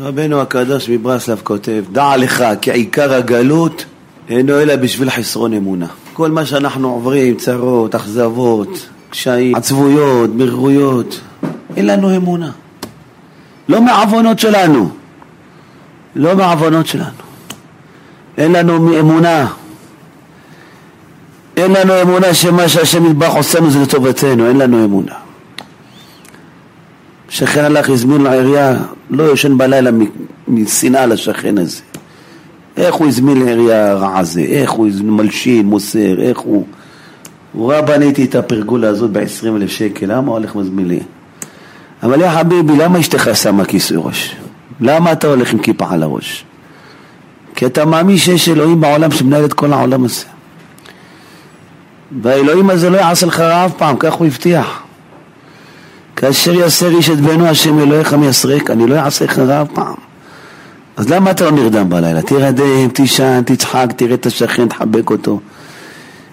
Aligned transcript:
רבנו 0.00 0.40
הקדוש 0.40 0.88
מברסלב 0.88 1.40
כותב, 1.44 1.84
דע 1.92 2.16
לך 2.16 2.44
כי 2.60 2.70
עיקר 2.70 3.12
הגלות 3.12 3.84
אינו 4.28 4.60
אלא 4.60 4.76
בשביל 4.76 5.10
חסרון 5.10 5.52
אמונה. 5.52 5.86
כל 6.12 6.30
מה 6.30 6.46
שאנחנו 6.46 6.92
עוברים, 6.92 7.36
צרות, 7.36 7.94
אכזבות, 7.94 8.88
קשיים, 9.10 9.56
עצבויות, 9.56 10.30
מרירויות, 10.34 11.20
אין 11.76 11.86
לנו 11.86 12.16
אמונה. 12.16 12.50
לא 13.68 13.82
מהעוונות 13.82 14.38
שלנו, 14.38 14.90
לא 16.16 16.36
מהעוונות 16.36 16.86
שלנו. 16.86 17.10
אין 18.38 18.52
לנו 18.52 19.00
אמונה. 19.00 19.46
אין 21.56 21.72
לנו 21.72 22.02
אמונה 22.02 22.34
שמה 22.34 22.68
שהשם 22.68 23.06
ידבח 23.06 23.32
עושה 23.36 23.70
זה 23.70 23.78
לטובתנו, 23.82 24.48
אין 24.48 24.56
לנו 24.56 24.84
אמונה. 24.84 25.25
שכן 27.28 27.64
הלך 27.64 27.90
הזמין 27.90 28.20
לעירייה, 28.20 28.76
לא 29.10 29.22
יושן 29.22 29.58
בלילה 29.58 29.90
משנאה 30.48 31.06
לשכן 31.06 31.58
הזה. 31.58 31.80
איך 32.76 32.94
הוא 32.94 33.06
הזמין 33.06 33.42
לעירייה 33.42 33.90
הרע 33.90 34.18
הזה, 34.18 34.40
איך 34.40 34.70
הוא 34.70 34.88
מלשין, 35.04 35.66
מוסר, 35.66 36.20
איך 36.20 36.38
הוא... 36.38 36.66
הוא 37.52 37.72
ראה 37.72 37.82
בניתי 37.82 38.24
את 38.24 38.34
הפרגולה 38.34 38.88
הזאת 38.88 39.10
ב-20 39.10 39.46
אלף 39.46 39.70
שקל, 39.70 40.06
למה 40.06 40.26
הוא 40.26 40.38
הולך 40.38 40.56
מזמין 40.56 40.88
לי? 40.88 41.00
אבל 42.02 42.20
יא 42.20 42.30
חביבי, 42.30 42.76
למה 42.76 43.00
אשתך 43.00 43.30
שמה 43.34 43.64
כיסוי 43.64 43.96
ראש? 44.00 44.36
למה 44.80 45.12
אתה 45.12 45.26
הולך 45.26 45.52
עם 45.52 45.58
כיפה 45.58 45.86
על 45.90 46.02
הראש? 46.02 46.44
כי 47.54 47.66
אתה 47.66 47.84
מאמין 47.84 48.16
שיש 48.16 48.48
אלוהים 48.48 48.80
בעולם 48.80 49.10
שמנהל 49.10 49.44
את 49.44 49.52
כל 49.52 49.72
העולם 49.72 50.04
הזה. 50.04 50.24
והאלוהים 52.22 52.70
הזה 52.70 52.90
לא 52.90 52.96
יעשה 52.96 53.26
לך 53.26 53.40
רע 53.40 53.66
אף 53.66 53.72
פעם, 53.72 53.96
כך 53.98 54.12
הוא 54.12 54.26
הבטיח. 54.26 54.82
כאשר 56.16 56.54
יסר 56.54 56.96
איש 56.96 57.10
את 57.10 57.20
בנו 57.20 57.46
השם 57.46 57.78
אלוהיך 57.78 58.14
מייסרק, 58.14 58.70
אני 58.70 58.86
לא 58.86 58.94
אעשה 58.94 59.24
רע 59.38 59.62
אף 59.62 59.68
פעם. 59.74 59.94
אז 60.96 61.08
למה 61.08 61.30
אתה 61.30 61.44
לא 61.44 61.50
נרדם 61.50 61.88
בלילה? 61.88 62.22
תירדם, 62.22 62.88
תישן, 62.88 63.42
תצחק, 63.46 63.86
תראה 63.96 64.14
את 64.14 64.26
השכן, 64.26 64.68
תחבק 64.68 65.10
אותו. 65.10 65.40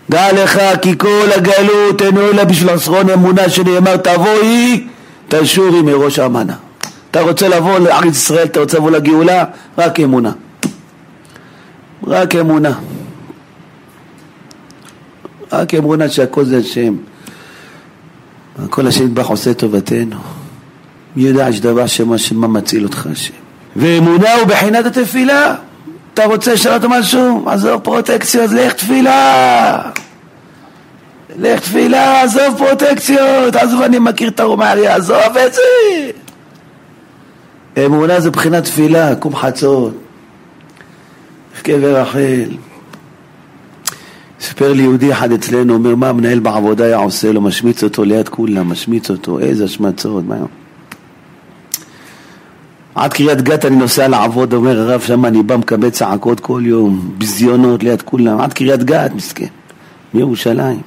דע 0.09 0.43
לך 0.43 0.59
כי 0.81 0.97
כל 0.97 1.27
הגלות 1.35 2.01
אינו 2.01 2.21
אלא 2.21 2.43
בשביל 2.43 2.69
עשרון 2.69 3.09
אמונה 3.09 3.49
שנאמר 3.49 3.97
תבואי 3.97 4.87
תשורי 5.27 5.81
מראש 5.81 6.19
האמנה. 6.19 6.55
אתה 7.11 7.21
רוצה 7.21 7.47
לבוא 7.47 7.79
לארץ 7.79 8.05
ישראל, 8.05 8.45
אתה 8.45 8.59
רוצה 8.59 8.77
לבוא 8.77 8.91
לגאולה? 8.91 9.43
רק 9.77 9.99
אמונה. 9.99 10.31
רק 12.07 12.35
אמונה. 12.35 12.73
רק 15.51 15.73
אמונה 15.73 16.09
שהכל 16.09 16.45
זה 16.45 16.57
השם. 16.57 16.95
הכל 18.59 18.87
השם 18.87 19.03
נדבך 19.03 19.27
עושה 19.27 19.53
טובתנו. 19.53 20.15
מי 21.15 21.23
יודע 21.23 21.49
יש 21.49 21.61
דבר 21.61 21.87
שמה 21.87 22.17
שמה 22.17 22.47
מציל 22.47 22.83
אותך 22.83 23.07
השם. 23.11 23.33
ואמונה 23.75 24.33
הוא 24.33 24.47
בחינת 24.47 24.85
התפילה. 24.85 25.55
אתה 26.13 26.25
רוצה 26.25 26.53
לשנות 26.53 26.83
משהו? 26.83 27.49
עזוב 27.49 27.81
פרוטקציות, 27.81 28.51
לך 28.51 28.73
תפילה. 28.73 29.81
לך 31.39 31.59
תפילה, 31.59 32.21
עזוב 32.21 32.57
פרוטקציות, 32.57 33.55
עזוב 33.55 33.81
אני 33.81 33.99
מכיר 33.99 34.29
את 34.29 34.39
הרומריה, 34.39 34.95
עזוב 34.95 35.37
את 35.47 35.53
זה. 35.53 35.61
אמונה 37.85 38.19
זה 38.19 38.31
בחינת 38.31 38.63
תפילה, 38.63 39.15
קום 39.15 39.35
חצות, 39.35 39.93
קבר 41.63 42.01
רחל. 42.01 42.49
סיפר 44.43 44.73
לי 44.73 44.83
יהודי 44.83 45.11
אחד 45.13 45.31
אצלנו, 45.31 45.73
אומר 45.73 45.95
מה 45.95 46.09
המנהל 46.09 46.39
בעבודה 46.39 46.85
היה 46.85 46.97
עושה 46.97 47.31
לו, 47.31 47.41
משמיץ 47.41 47.83
אותו 47.83 48.03
ליד 48.03 48.29
כולם, 48.29 48.69
משמיץ 48.69 49.09
אותו, 49.09 49.39
איזה 49.39 49.63
השמצות, 49.63 50.23
מה... 50.27 50.35
עד 52.95 53.13
קריית 53.13 53.41
גת 53.41 53.65
אני 53.65 53.75
נוסע 53.75 54.07
לעבוד, 54.07 54.53
אומר 54.53 54.79
הרב 54.79 55.01
שם 55.01 55.25
אני 55.25 55.43
בא 55.43 55.57
מקבל 55.57 55.89
צעקות 55.89 56.39
כל 56.39 56.61
יום, 56.65 57.11
ביזיונות 57.17 57.83
ליד 57.83 58.01
כולם, 58.01 58.39
עד 58.39 58.53
קריית 58.53 58.83
גת, 58.83 59.11
מסכן, 59.15 59.45
מירושלים. 60.13 60.81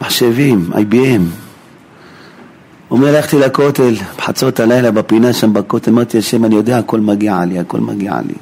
מחשבים, 0.00 0.70
IBM. 0.72 1.22
אומר, 2.90 3.08
הלכתי 3.08 3.38
לכותל, 3.38 3.94
בחצות 4.18 4.60
הלילה, 4.60 4.90
בפינה 4.90 5.32
שם 5.32 5.52
בכותל, 5.52 5.90
אמרתי, 5.90 6.18
השם, 6.18 6.44
אני 6.44 6.54
יודע, 6.54 6.78
הכל 6.78 7.00
מגיע 7.00 7.44
לי, 7.44 7.58
הכל 7.58 7.80
מגיע 7.80 8.20
לי. 8.26 8.34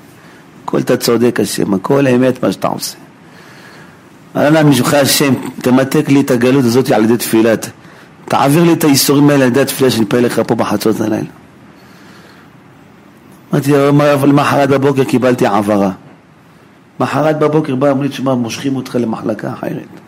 הכל 0.65 0.79
אתה 0.79 0.97
צודק, 0.97 1.41
השם, 1.41 1.75
הכל 1.75 2.07
אמת 2.07 2.45
מה 2.45 2.53
שאתה 2.53 2.69
עושה. 2.69 3.02
אנא 4.37 4.63
משבחה 4.63 5.01
השם, 5.01 5.35
תמתק 5.63 6.09
לי 6.09 6.21
את 6.21 6.31
הגלות 6.31 6.65
הזאת 6.65 6.91
על 6.91 7.05
ידי 7.05 7.17
תפילת. 7.17 7.71
תעביר 8.25 8.65
לי 8.65 8.73
את 8.73 8.85
הייסורים 8.85 9.31
האלה 9.31 9.45
על 9.45 9.51
ידי 9.51 9.61
התפילה 9.61 9.91
שאני 9.91 10.05
פועל 10.05 10.25
לך 10.25 10.43
פה 10.47 10.55
בחצות 10.55 11.01
הלילה. 11.01 11.27
אמרתי, 13.53 13.73
אבל 14.15 14.29
למחרת 14.29 14.69
בבוקר 14.69 15.05
קיבלתי 15.05 15.47
העברה. 15.47 15.91
מחרת 17.01 17.39
בבוקר 17.39 17.75
בא, 17.75 17.91
אמרו 17.91 18.03
לי, 18.03 18.09
תשמע, 18.09 18.35
מושכים 18.35 18.77
אותך 18.77 18.97
למחלקה 19.01 19.53
אחרת. 19.53 20.01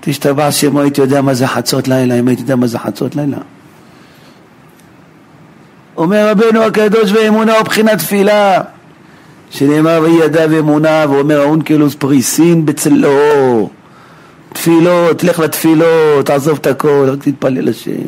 תשתבע 0.00 0.50
שמו, 0.50 0.80
הייתי 0.80 1.00
יודע 1.00 1.20
מה 1.20 1.34
זה 1.34 1.46
חצות 1.46 1.88
לילה, 1.88 2.18
אם 2.18 2.28
הייתי 2.28 2.42
יודע 2.42 2.56
מה 2.56 2.66
זה 2.66 2.78
חצות 2.78 3.16
לילה. 3.16 3.38
אומר 5.96 6.30
רבנו 6.30 6.62
הקדוש 6.62 7.12
ואמונה 7.12 7.52
הוא 7.52 7.62
בחינת 7.62 7.98
תפילה, 7.98 8.60
שנאמר 9.52 10.00
ויהי 10.02 10.24
ידע 10.24 10.46
ואמונה, 10.50 11.04
ואומר 11.10 11.40
האונקלוס 11.40 11.94
פריסין 11.94 12.66
בצלו, 12.66 13.68
תפילות, 14.52 15.24
לך 15.24 15.38
לתפילות, 15.38 16.26
תעזוב 16.26 16.58
את 16.60 16.66
הכל, 16.66 17.06
רק 17.08 17.22
תתפלל 17.22 17.68
השם. 17.68 18.06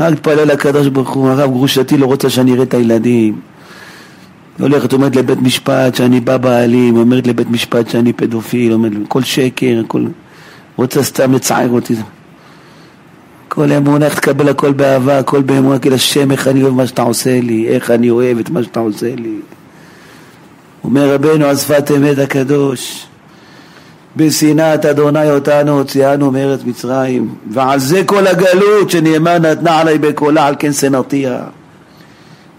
רק 0.00 0.14
תתפלל 0.14 0.44
לקדוש 0.44 0.86
ברוך 0.86 1.10
הוא, 1.10 1.28
הרב 1.28 1.50
גרושתי 1.50 1.96
לא 1.96 2.06
רוצה 2.06 2.30
שאני 2.30 2.52
אראה 2.52 2.62
את 2.62 2.74
הילדים. 2.74 3.40
הולכת, 4.58 4.92
אומרת 4.92 5.16
לבית 5.16 5.42
משפט 5.42 5.94
שאני 5.94 6.20
בא 6.20 6.36
בעלים, 6.36 6.96
אומרת 6.96 7.26
לבית 7.26 7.50
משפט 7.50 7.88
שאני 7.88 8.12
פדופיל, 8.12 8.72
אומרת, 8.72 8.92
כל 9.08 9.22
שקר, 9.22 9.82
כל... 9.86 10.06
רוצה 10.76 11.02
סתם 11.02 11.32
לצער 11.32 11.70
אותי. 11.70 11.94
כל 13.54 13.72
אמונה, 13.72 14.06
איך 14.06 14.14
תקבל 14.14 14.48
הכל 14.48 14.72
באהבה, 14.72 15.18
הכל 15.18 15.42
באמונה, 15.42 15.78
כאילו 15.78 15.94
השם, 15.94 16.30
איך 16.30 16.48
אני 16.48 16.62
אוהב 16.62 16.74
מה 16.74 16.86
שאתה 16.86 17.02
עושה 17.02 17.40
לי, 17.40 17.68
איך 17.68 17.90
אני 17.90 18.10
אוהב 18.10 18.38
את 18.38 18.50
מה 18.50 18.62
שאתה 18.62 18.80
עושה 18.80 19.14
לי. 19.14 19.36
אומר 20.84 21.14
רבנו 21.14 21.44
על 21.44 21.56
שפת 21.56 21.90
אמת 21.96 22.18
הקדוש, 22.18 23.06
בשנאת 24.16 24.84
אדוני 24.84 25.30
אותנו 25.30 25.78
הוציאנו 25.78 26.30
מארץ 26.30 26.60
מצרים, 26.64 27.34
ועל 27.50 27.78
זה 27.78 28.02
כל 28.06 28.26
הגלות 28.26 28.90
שנאמר 28.90 29.38
נתנה 29.38 29.78
עלי 29.78 29.98
בקולה, 29.98 30.46
על 30.46 30.54
כן 30.58 30.72
שנאתיה. 30.72 31.44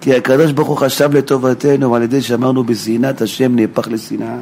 כי 0.01 0.15
הקדוש 0.15 0.51
ברוך 0.51 0.67
הוא 0.67 0.77
חשב 0.77 1.13
לטובתנו, 1.13 1.91
ועל 1.91 2.03
ידי 2.03 2.21
שאמרנו 2.21 2.63
בשנאת 2.63 3.21
השם 3.21 3.55
נהפך 3.55 3.87
לשנאה. 3.87 4.37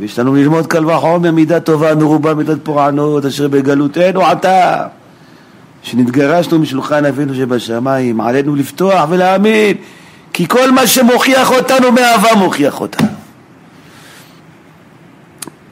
ויש 0.00 0.18
לנו 0.18 0.34
ללמוד 0.34 0.66
קל 0.66 0.90
וחומר 0.90 1.30
מידה 1.30 1.60
טובה 1.60 1.94
מרובה 1.94 2.34
מידת 2.34 2.58
פורענות 2.62 3.24
אשר 3.24 3.48
בגלותנו 3.48 4.26
עתה 4.26 4.86
שנתגרשנו 5.82 6.58
משולחן 6.58 7.04
אבינו 7.04 7.34
שבשמיים 7.34 8.20
עלינו 8.20 8.56
לפתוח 8.56 9.06
ולהאמין 9.08 9.76
כי 10.32 10.48
כל 10.48 10.70
מה 10.70 10.86
שמוכיח 10.86 11.52
אותנו 11.52 11.92
מאהבה 11.92 12.34
מוכיח 12.34 12.80
אותנו 12.80 13.08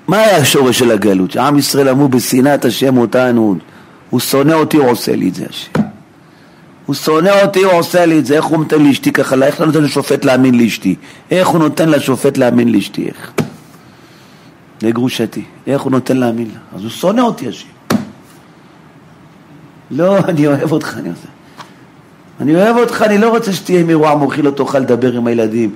מה 0.08 0.16
היה 0.16 0.36
השורש 0.36 0.78
של 0.78 0.90
הגלות? 0.90 1.30
שעם 1.30 1.58
ישראל 1.58 1.88
אמרו 1.88 2.08
בשנאת 2.08 2.64
השם 2.64 2.98
אותנו 2.98 3.56
הוא 4.10 4.20
שונא 4.20 4.52
אותי, 4.52 4.76
הוא 4.76 4.90
עושה 4.90 5.16
לי 5.16 5.28
את 5.28 5.34
זה 5.34 5.44
השם 5.50 5.70
הוא 6.86 6.94
שונא 6.94 7.30
אותי, 7.42 7.62
הוא 7.62 7.72
עושה 7.72 8.06
לי 8.06 8.18
את 8.18 8.26
זה, 8.26 8.36
איך 8.36 8.44
הוא 8.44 8.58
נותן 8.58 8.82
לאשתי 8.82 9.12
ככה, 9.12 9.36
איך 9.42 9.58
הוא 9.58 9.66
נותן 9.66 9.82
לשופט 9.82 10.24
להאמין 10.24 10.54
לאשתי? 10.54 10.94
איך 11.30 11.48
הוא 11.48 11.58
נותן 11.58 11.88
לשופט 11.88 12.38
להאמין 12.38 12.72
לאשתי? 12.72 13.06
איך? 13.06 13.32
לגרושתי, 14.84 15.44
איך 15.66 15.82
הוא 15.82 15.92
נותן 15.92 16.16
להאמין 16.16 16.46
לה? 16.46 16.78
אז 16.78 16.82
הוא 16.82 16.90
שונא 16.90 17.20
אותי 17.20 17.48
השם. 17.48 17.68
לא, 19.90 20.18
אני 20.28 20.46
אוהב 20.46 20.72
אותך, 20.72 20.96
אני 20.98 21.08
עושה. 21.08 21.28
אני 22.40 22.54
אוהב 22.54 22.76
אותך, 22.76 23.02
אני 23.02 23.18
לא 23.18 23.28
רוצה 23.28 23.52
שתהיה 23.52 23.84
מרוע 23.84 24.14
מוחי, 24.14 24.42
לא 24.42 24.50
תוכל 24.50 24.78
לדבר 24.78 25.12
עם 25.12 25.26
הילדים. 25.26 25.74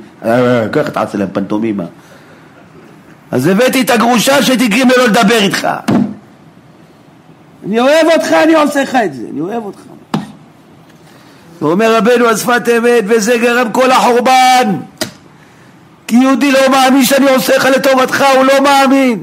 ככה 0.72 0.90
תעשה 0.92 1.18
להם 1.18 1.28
פנטומימה. 1.32 1.84
אז 3.30 3.46
הבאתי 3.46 3.80
את 3.80 3.90
הגרושה 3.90 4.42
שתגרום 4.42 4.88
לו 4.98 5.06
לדבר 5.06 5.38
איתך. 5.42 5.68
אני 7.66 7.80
אוהב 7.80 8.06
אותך, 8.14 8.32
אני 8.32 8.54
עושה 8.54 8.82
לך 8.82 8.98
את 9.04 9.14
זה, 9.14 9.22
אני 9.32 9.40
אוהב 9.40 9.64
אותך. 9.64 9.80
ואומר 11.62 11.96
רבנו 11.96 12.26
על 12.26 12.36
שפת 12.36 12.62
אמת, 12.78 13.04
וזה 13.06 13.36
גרם 13.38 13.72
כל 13.72 13.90
החורבן. 13.90 14.76
כי 16.08 16.16
יהודי 16.16 16.52
לא 16.52 16.60
מאמין 16.70 17.04
שאני 17.04 17.34
עושה 17.34 17.56
לך 17.56 17.64
לטובתך, 17.64 18.24
הוא 18.36 18.44
לא 18.44 18.62
מאמין. 18.62 19.22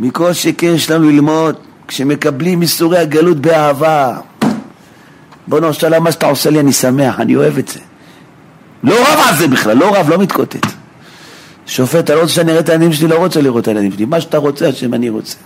מכל 0.00 0.32
שכן 0.32 0.66
יש 0.66 0.90
לנו 0.90 1.10
ללמוד, 1.10 1.54
כשמקבלים 1.88 2.62
איסורי 2.62 2.98
הגלות 2.98 3.36
באהבה. 3.36 4.16
בוא 5.46 5.72
שלום, 5.72 6.04
מה 6.04 6.12
שאתה 6.12 6.26
עושה 6.26 6.50
לי 6.50 6.60
אני 6.60 6.72
שמח, 6.72 7.20
אני 7.20 7.36
אוהב 7.36 7.58
את 7.58 7.68
זה. 7.68 7.80
לא 8.84 8.94
רב 8.94 9.20
על 9.28 9.36
זה 9.36 9.48
בכלל, 9.48 9.76
לא 9.76 9.96
רב, 9.96 10.08
לא 10.08 10.18
מתקוטט. 10.18 10.66
שופט, 11.66 12.04
אתה 12.04 12.14
לא 12.14 12.20
רוצה 12.20 12.32
שאני 12.32 12.50
אראה 12.50 12.60
את 12.60 12.68
הילדים 12.68 12.92
שלי? 12.92 13.08
לא 13.08 13.16
רוצה 13.16 13.40
לראות 13.40 13.62
את 13.62 13.68
הילדים 13.68 13.92
שלי. 13.92 14.04
מה 14.04 14.20
שאתה 14.20 14.38
רוצה, 14.38 14.68
השם 14.68 14.94
אני 14.94 15.10
רוצה. 15.10 15.36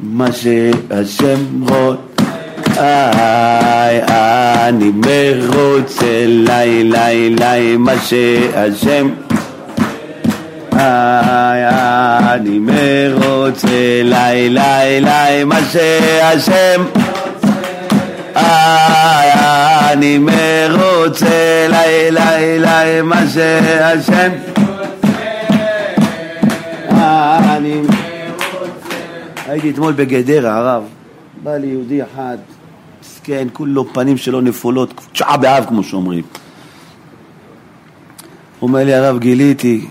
מה 0.00 0.32
שהשם 0.32 1.62
רוצה, 1.62 2.11
אני 4.68 4.90
מרוצה, 4.94 6.24
לי 6.26 6.84
לי 6.84 7.30
לי, 7.30 7.76
מה 7.76 7.92
שהשם. 7.98 9.08
אני 12.32 12.58
מרוצה, 12.58 14.02
לי 14.04 14.48
לי 14.48 15.00
לי, 15.00 15.44
מה 15.44 15.58
שהשם. 15.72 16.84
אני 19.92 20.18
מרוצה, 20.18 21.66
לי 21.68 22.10
לי 22.10 22.58
לי, 22.58 23.02
מה 23.02 23.22
שהשם. 23.34 24.32
אני 27.56 27.82
הייתי 29.48 29.70
אתמול 29.70 29.92
בגדרה, 29.92 30.56
הרב, 30.56 30.82
בא 31.42 31.56
לי 31.56 31.66
יהודי 31.66 32.02
אחד, 32.02 32.36
מסכן, 33.22 33.48
כולו 33.52 33.92
פנים 33.92 34.16
שלו 34.16 34.40
נפולות, 34.40 35.00
תשעה 35.12 35.36
באב 35.36 35.64
כמו 35.68 35.82
שאומרים. 35.82 36.24
אומר 38.62 38.84
לי, 38.84 38.94
הרב, 38.94 39.18
גיליתי 39.18 39.86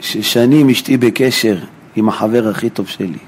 ששנים 0.00 0.70
אשתי 0.70 0.96
בקשר 0.96 1.58
עם 1.96 2.08
החבר 2.08 2.48
הכי 2.48 2.70
טוב 2.70 2.88
שלי. 2.88 3.18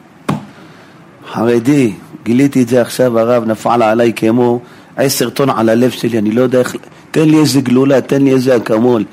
חרדי, 1.33 1.93
גיליתי 2.25 2.63
את 2.63 2.69
זה 2.69 2.81
עכשיו, 2.81 3.19
הרב, 3.19 3.45
נפל 3.45 3.83
עליי 3.83 4.13
כמו 4.17 4.61
עשר 4.97 5.31
טון 5.31 5.51
על 5.51 5.69
הלב 5.69 5.91
שלי, 5.91 6.19
אני 6.19 6.31
לא 6.31 6.43
יודע 6.43 6.59
איך... 6.59 6.77
תן 7.11 7.29
לי 7.29 7.39
איזה 7.39 7.61
גלולה, 7.61 8.01
תן 8.01 8.23
לי 8.23 8.33
איזה 8.33 8.57
אקמול, 8.57 9.05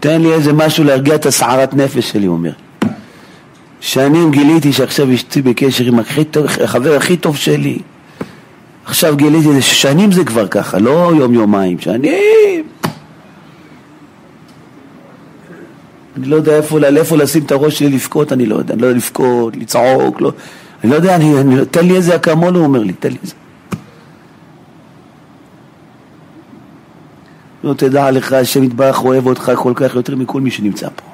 תן 0.00 0.22
לי 0.22 0.32
איזה 0.32 0.52
משהו 0.52 0.84
להרגיע 0.84 1.14
את 1.14 1.26
הסערת 1.26 1.74
נפש 1.74 2.10
שלי, 2.10 2.26
הוא 2.26 2.36
אומר. 2.36 2.52
שנים 3.80 4.30
גיליתי 4.30 4.72
שעכשיו 4.72 5.14
אשתי 5.14 5.42
בקשר 5.42 5.84
עם 5.84 5.98
החבר 6.64 6.96
הכי 6.96 7.16
טוב 7.16 7.36
שלי. 7.36 7.78
עכשיו 8.88 9.16
גיליתי 9.16 9.52
זה 9.52 9.62
ששנים 9.62 10.12
זה 10.12 10.24
כבר 10.24 10.46
ככה, 10.46 10.78
לא 10.78 11.12
יום-יומיים, 11.16 11.78
שנים. 11.78 12.64
אני 16.16 16.26
לא 16.26 16.36
יודע 16.36 16.56
איפה, 16.56 16.78
לאיפה 16.78 17.16
לשים 17.16 17.42
את 17.42 17.52
הראש 17.52 17.78
שלי 17.78 17.88
לבכות, 17.88 18.32
אני 18.32 18.46
לא 18.46 18.56
יודע, 18.56 18.74
אני 18.74 18.82
לא 18.82 18.86
יודע 18.86 18.96
לבכות, 18.96 19.56
לצעוק, 19.56 20.20
לא, 20.20 20.32
אני 20.84 20.90
לא 20.90 20.96
יודע, 20.96 21.16
אני, 21.16 21.40
אני, 21.40 21.64
תן 21.70 21.86
לי 21.86 21.96
איזה 21.96 22.16
אקמול, 22.16 22.54
הוא 22.54 22.64
אומר 22.64 22.82
לי, 22.82 22.92
תן 22.92 23.08
לי 23.08 23.16
איזה. 23.22 23.34
לא 27.64 27.74
תדע 27.74 28.10
לך, 28.10 28.32
השם 28.32 28.64
יתברך 28.64 29.04
אוהב 29.04 29.26
אותך 29.26 29.52
כל 29.56 29.72
כך 29.74 29.94
יותר 29.94 30.16
מכל 30.16 30.40
מי 30.40 30.50
שנמצא 30.50 30.88
פה. 30.96 31.04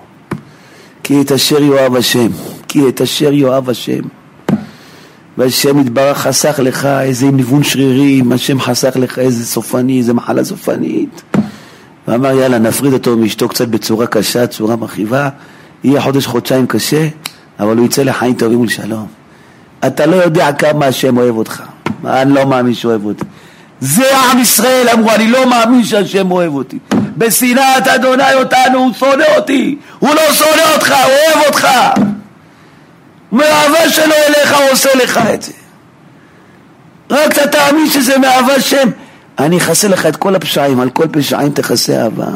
כי 1.02 1.20
את 1.20 1.32
אשר 1.32 1.62
יאהב 1.62 1.96
השם, 1.96 2.28
כי 2.68 2.88
את 2.88 3.00
אשר 3.00 3.32
יאהב 3.32 3.70
השם. 3.70 4.02
והשם 5.38 5.78
יתברך 5.78 6.18
חסך 6.18 6.60
לך 6.62 6.86
איזה 6.86 7.26
ניוון 7.26 7.62
שרירים, 7.62 8.32
השם 8.32 8.60
חסך 8.60 8.96
לך 8.96 9.18
איזה 9.18 9.46
סופני, 9.46 9.98
איזה 9.98 10.14
מחלה 10.14 10.44
סופנית. 10.44 11.22
ואמר 12.08 12.32
יאללה 12.32 12.58
נפריד 12.58 12.92
אותו 12.92 13.16
מאשתו 13.16 13.48
קצת 13.48 13.68
בצורה 13.68 14.06
קשה, 14.06 14.46
צורה 14.46 14.76
מכאיבה, 14.76 15.28
יהיה 15.84 16.00
חודש 16.00 16.26
חודשיים 16.26 16.66
קשה, 16.66 17.08
אבל 17.60 17.76
הוא 17.76 17.86
יצא 17.86 18.02
לחיים 18.02 18.34
טובים 18.34 18.60
ולשלום. 18.60 19.06
אתה 19.86 20.06
לא 20.06 20.16
יודע 20.16 20.52
כמה 20.52 20.86
השם 20.86 21.16
אוהב 21.16 21.36
אותך, 21.36 21.62
אני 22.06 22.34
לא 22.34 22.46
מאמין 22.46 22.74
שהוא 22.74 22.90
אוהב 22.90 23.04
אותי. 23.04 23.24
זה 23.80 24.16
עם 24.18 24.38
ישראל 24.38 24.86
אמרו, 24.94 25.10
אני 25.10 25.28
לא 25.28 25.50
מאמין 25.50 25.84
שהשם 25.84 26.30
אוהב 26.30 26.54
אותי. 26.54 26.78
בשנאת 27.16 27.88
אדוני 27.94 28.34
אותנו, 28.34 28.78
הוא 28.78 28.92
שונא 28.92 29.24
אותי. 29.36 29.78
הוא 29.98 30.14
לא 30.14 30.32
שונא 30.32 30.62
אותך, 30.74 30.90
הוא 30.90 31.34
אוהב 31.34 31.46
אותך. 31.46 31.68
מאהבה 33.34 33.90
שלו 33.90 34.14
אליך 34.28 34.52
הוא 34.52 34.70
עושה 34.70 34.88
לך 34.94 35.20
את 35.34 35.42
זה. 35.42 35.52
רק 37.10 37.32
אתה 37.32 37.46
תאמין 37.46 37.90
שזה 37.90 38.18
מאהבה 38.18 38.60
שם. 38.60 38.88
אני 39.38 39.58
אכסה 39.58 39.88
לך 39.88 40.06
את 40.06 40.16
כל 40.16 40.34
הפשעים, 40.34 40.80
על 40.80 40.90
כל 40.90 41.08
פשעים 41.08 41.52
תכסה 41.52 42.02
אהבה. 42.02 42.26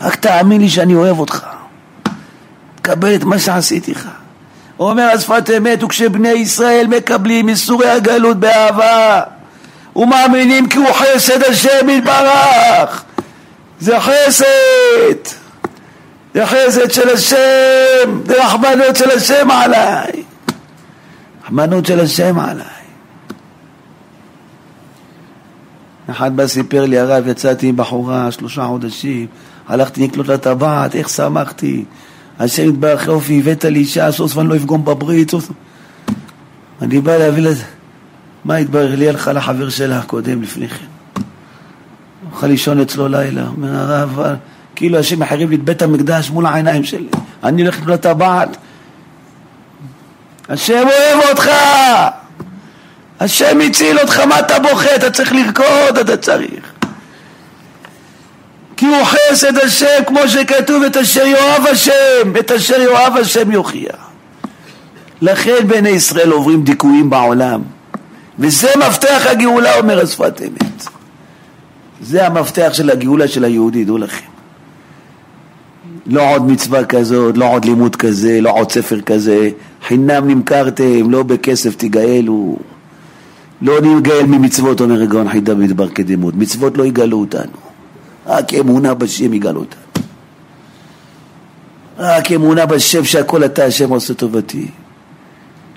רק 0.00 0.14
תאמין 0.14 0.60
לי 0.60 0.68
שאני 0.68 0.94
אוהב 0.94 1.18
אותך. 1.18 1.46
תקבל 2.76 3.14
את 3.14 3.24
מה 3.24 3.38
שעשיתי 3.38 3.92
לך. 3.92 4.08
אומר 4.78 5.10
השפת 5.14 5.50
אמת, 5.56 5.82
וכשבני 5.82 6.28
ישראל 6.28 6.86
מקבלים 6.86 7.48
איסורי 7.48 7.90
הגלות 7.90 8.36
באהבה 8.36 9.20
ומאמינים 9.96 10.68
כי 10.68 10.78
הוא 10.78 10.92
חסד 10.92 11.42
השם 11.42 11.88
יתברך 11.88 13.02
זה 13.80 14.00
חסד 14.00 15.41
זה 16.34 16.46
חסד 16.46 16.90
של 16.90 17.08
השם 17.08 18.20
זה 18.26 18.44
רחמנות 18.44 18.96
של 18.96 19.10
השם 19.10 19.50
עליי 19.50 20.22
רחמנות 21.44 21.86
של 21.86 22.00
השם 22.00 22.38
עליי 22.38 22.66
אחד 26.10 26.36
בא 26.36 26.46
סיפר 26.46 26.84
לי 26.84 26.98
הרב 26.98 27.28
יצאתי 27.28 27.68
עם 27.68 27.76
בחורה 27.76 28.32
שלושה 28.32 28.64
חודשים 28.64 29.26
הלכתי 29.68 30.04
לקלוט 30.04 30.28
לה 30.28 30.38
טבעת 30.38 30.94
איך 30.94 31.08
שמחתי 31.08 31.84
השם 32.38 32.68
יתברך 32.68 33.06
יופי 33.06 33.38
הבאת 33.38 33.64
לי 33.64 33.78
אישה 33.78 34.12
סוף 34.12 34.32
זמן 34.32 34.46
לא 34.46 34.54
יפגום 34.54 34.84
בברית 34.84 35.30
סוף 35.30 35.50
אני 36.82 37.00
בא 37.00 37.16
להביא 37.16 37.42
לזה 37.42 37.64
מה 38.44 38.56
התברר 38.56 38.94
לי? 38.94 39.08
הלכה 39.08 39.32
לחבר 39.32 39.68
שלה 39.68 39.98
הקודם 39.98 40.42
לפני 40.42 40.68
כן. 40.68 40.86
הלכה 42.32 42.46
לישון 42.46 42.80
אצלו 42.80 43.08
לילה. 43.08 43.46
אומר 43.48 43.74
הרב, 43.74 44.36
כאילו 44.76 44.98
השם 44.98 45.20
מחריב 45.20 45.50
לי 45.50 45.56
את 45.56 45.64
בית 45.64 45.82
המקדש 45.82 46.30
מול 46.30 46.46
העיניים 46.46 46.84
שלי. 46.84 47.08
אני 47.44 47.62
הולך 47.62 47.80
לקנות 47.80 48.00
טבעת. 48.00 48.56
השם 50.48 50.84
אוהב 50.86 51.28
אותך! 51.30 51.50
השם 53.20 53.60
הציל 53.60 53.98
אותך, 53.98 54.20
מה 54.20 54.38
אתה 54.38 54.58
בוכה? 54.58 54.96
אתה 54.96 55.10
צריך 55.10 55.32
לרקוד, 55.32 55.98
אתה 56.00 56.16
צריך. 56.16 56.72
כי 58.76 58.86
הוא 58.86 59.04
חסד 59.04 59.58
השם, 59.58 60.04
כמו 60.06 60.28
שכתוב, 60.28 60.82
את 60.82 60.96
אשר 60.96 61.26
יאהב 61.26 61.66
השם, 61.66 62.32
את 62.38 62.50
אשר 62.50 62.80
יאהב 62.80 63.16
השם 63.16 63.50
יוכיח. 63.50 63.96
לכן 65.20 65.68
בני 65.68 65.88
ישראל 65.88 66.30
עוברים 66.30 66.64
דיכויים 66.64 67.10
בעולם. 67.10 67.62
וזה 68.38 68.68
מפתח 68.88 69.26
הגאולה, 69.30 69.78
אומר 69.78 70.02
השפת 70.02 70.40
אמת. 70.42 70.86
זה 72.00 72.26
המפתח 72.26 72.70
של 72.72 72.90
הגאולה 72.90 73.28
של 73.28 73.44
היהודי, 73.44 73.84
דעו 73.84 73.98
לכם. 73.98 74.31
לא 76.06 76.34
עוד 76.34 76.50
מצווה 76.50 76.84
כזאת, 76.84 77.38
לא 77.38 77.52
עוד 77.52 77.64
לימוד 77.64 77.96
כזה, 77.96 78.40
לא 78.40 78.50
עוד 78.50 78.72
ספר 78.72 79.00
כזה. 79.00 79.50
חינם 79.86 80.28
נמכרתם, 80.28 81.10
לא 81.10 81.22
בכסף 81.22 81.74
תגאלו. 81.76 82.56
לא 83.62 83.80
נגאל 83.80 84.26
ממצוות, 84.26 84.80
אומר 84.80 85.02
הגאון 85.02 85.28
חידה 85.28 85.54
במדבר 85.54 85.88
קדימות. 85.88 86.34
מצוות 86.36 86.78
לא 86.78 86.86
יגאלו 86.86 87.20
אותנו. 87.20 87.58
רק 88.26 88.54
אמונה 88.54 88.94
בשם 88.94 89.34
יגאלו 89.34 89.60
אותנו. 89.60 90.06
רק 91.98 92.32
אמונה 92.32 92.66
בשם 92.66 93.04
שהכל 93.04 93.44
אתה 93.44 93.64
השם 93.64 93.90
עושה 93.90 94.14
טובתי. 94.14 94.66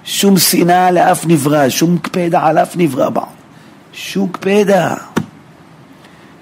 שום 0.03 0.37
שנאה 0.37 0.91
לאף 0.91 1.25
נברא, 1.27 1.69
שום 1.69 1.97
קפדה 1.97 2.39
על 2.43 2.57
אף 2.57 2.77
נברא 2.77 3.09
בה. 3.09 3.23
שום 3.93 4.27
קפדה. 4.27 4.95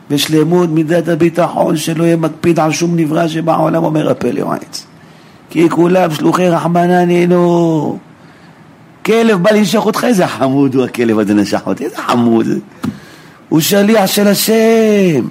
בשלמות 0.10 0.70
מידת 0.70 1.08
הביטחון 1.08 1.78
שלא 1.78 2.04
יהיה 2.04 2.16
מקפיד 2.16 2.60
על 2.60 2.72
שום 2.72 2.96
נברא 2.96 3.28
שבעולם 3.28 3.84
אומר 3.84 4.10
הפלא 4.10 4.40
יועץ. 4.40 4.86
כי 5.50 5.70
כולם 5.70 6.12
שלוחי 6.12 6.50
רחמנא 6.50 7.06
נהנו. 7.06 8.00
כלב 9.06 9.44
בא 9.44 9.52
לנשוך 9.52 9.86
אותך, 9.86 10.04
איזה 10.04 10.28
חמוד 10.28 10.76
הוא 10.76 10.84
הכלב 10.84 11.20
הזה 11.20 11.34
נשך 11.34 11.62
אותי, 11.66 11.86
איזה 11.86 11.98
חמוד. 11.98 12.48
הוא 13.50 13.60
שליח 13.60 14.06
של 14.06 14.28
השם. 14.28 15.28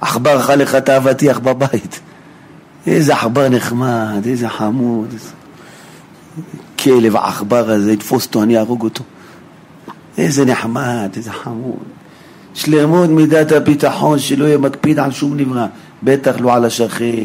עכבר 0.00 0.40
אכל 0.40 0.54
לך 0.54 0.74
את 0.74 0.88
האבטיח 0.88 1.38
בבית. 1.38 2.00
איזה 2.86 3.14
עכבר 3.14 3.48
נחמד, 3.48 4.22
איזה 4.26 4.48
חמוד. 4.48 5.14
כלב 6.84 7.16
העכבר 7.16 7.70
הזה, 7.70 7.92
יתפוס 7.92 8.26
אותו, 8.26 8.42
אני 8.42 8.58
אהרוג 8.58 8.82
אותו. 8.82 9.04
איזה 10.18 10.44
נחמד, 10.44 11.10
איזה 11.16 11.32
חמוד. 11.32 11.82
שלמות 12.54 13.10
מידת 13.10 13.52
הביטחון 13.52 14.18
שלא 14.18 14.44
יהיה 14.44 14.58
מקפיד 14.58 14.98
על 14.98 15.12
שום 15.12 15.36
נברא, 15.36 15.66
בטח 16.02 16.40
לא 16.40 16.54
על 16.54 16.64
השכן, 16.64 17.24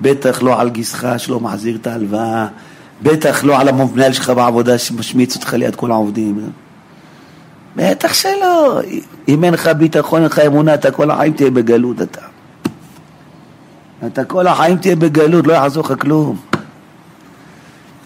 בטח 0.00 0.42
לא 0.42 0.60
על 0.60 0.70
גיסך 0.70 1.06
שלא 1.16 1.40
מחזיר 1.40 1.76
את 1.76 1.86
ההלוואה, 1.86 2.46
בטח 3.02 3.44
לא 3.44 3.60
על 3.60 3.68
המנהל 3.68 4.12
שלך 4.12 4.30
בעבודה 4.30 4.78
שמשמיץ 4.78 5.36
אותך 5.36 5.54
ליד 5.54 5.74
כל 5.74 5.90
העובדים. 5.90 6.50
בטח 7.76 8.12
שלא. 8.12 8.80
אם 9.28 9.44
אין 9.44 9.54
לך 9.54 9.68
ביטחון, 9.68 10.20
אין 10.20 10.30
לך 10.30 10.38
אמונה, 10.38 10.74
אתה 10.74 10.90
כל 10.90 11.10
החיים 11.10 11.32
תהיה 11.32 11.50
בגלות 11.50 12.02
אתה. 12.02 12.20
אתה 14.06 14.24
כל 14.24 14.46
החיים 14.46 14.76
תהיה 14.76 14.96
בגלות, 14.96 15.46
לא 15.46 15.52
יעזור 15.52 15.84
לך 15.84 15.94
כלום. 16.00 16.36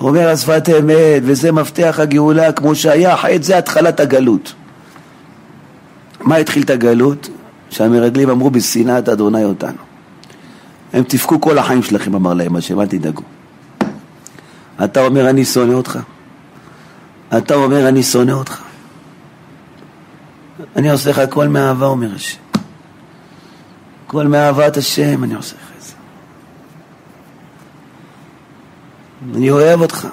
אומר 0.01 0.29
השפת 0.29 0.69
אמת, 0.79 1.23
וזה 1.23 1.53
מפתח 1.53 1.99
הגאולה, 2.03 2.53
כמו 2.53 2.75
שהיה 2.75 3.17
חטא, 3.17 3.43
זה 3.43 3.59
התחלת 3.59 4.01
הגלות. 4.01 4.55
מה 6.21 6.37
התחיל 6.37 6.63
את 6.63 6.71
הגלות? 6.71 7.29
שהמרגלים 7.71 8.31
אמרו 8.31 8.51
בשנאת 8.51 9.09
אדוני 9.09 9.45
אותנו. 9.45 9.79
הם 10.93 11.05
תבכו 11.09 11.41
כל 11.41 11.59
החיים 11.59 11.83
שלכם, 11.83 12.15
אמר 12.15 12.35
להם 12.35 12.57
השם, 12.57 12.81
אל 12.81 12.87
תדאגו. 12.87 13.23
אתה 14.85 15.01
אומר, 15.01 15.31
אני 15.31 15.45
שונא 15.45 15.73
אותך. 15.73 15.99
אתה 17.39 17.55
אומר, 17.55 17.89
אני 17.89 18.03
שונא 18.03 18.33
אותך. 18.33 18.63
אני 20.77 20.91
עושה 20.91 21.11
לך 21.11 21.19
הכל 21.19 21.49
מאהבה, 21.49 21.87
אומר 21.87 22.15
השם. 22.15 22.39
הכל 24.07 24.27
מאהבת 24.27 24.77
השם 24.77 25.25
אני 25.25 25.35
עושה 25.35 25.57
לך 25.57 25.71
את 25.79 25.83
זה. 25.83 25.93
אני 29.35 29.51
אוהב 29.51 29.81
אותך. 29.81 30.09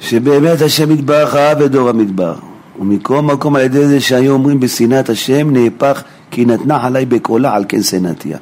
שבאמת 0.00 0.62
השם 0.62 0.90
יתברך 0.90 1.34
אהב 1.34 1.62
בדור 1.62 1.88
המדבר. 1.88 2.34
ומכל 2.80 3.20
מקום 3.20 3.56
על 3.56 3.62
ידי 3.62 3.86
זה 3.86 4.00
שהיו 4.00 4.32
אומרים 4.32 4.60
בשנאת 4.60 5.08
השם 5.08 5.50
נהפך 5.50 6.02
כי 6.30 6.44
נתנה 6.44 6.86
עליי 6.86 7.06
בקולה 7.06 7.54
על 7.54 7.64
כן 7.68 7.82
שנאתיה. 7.82 8.38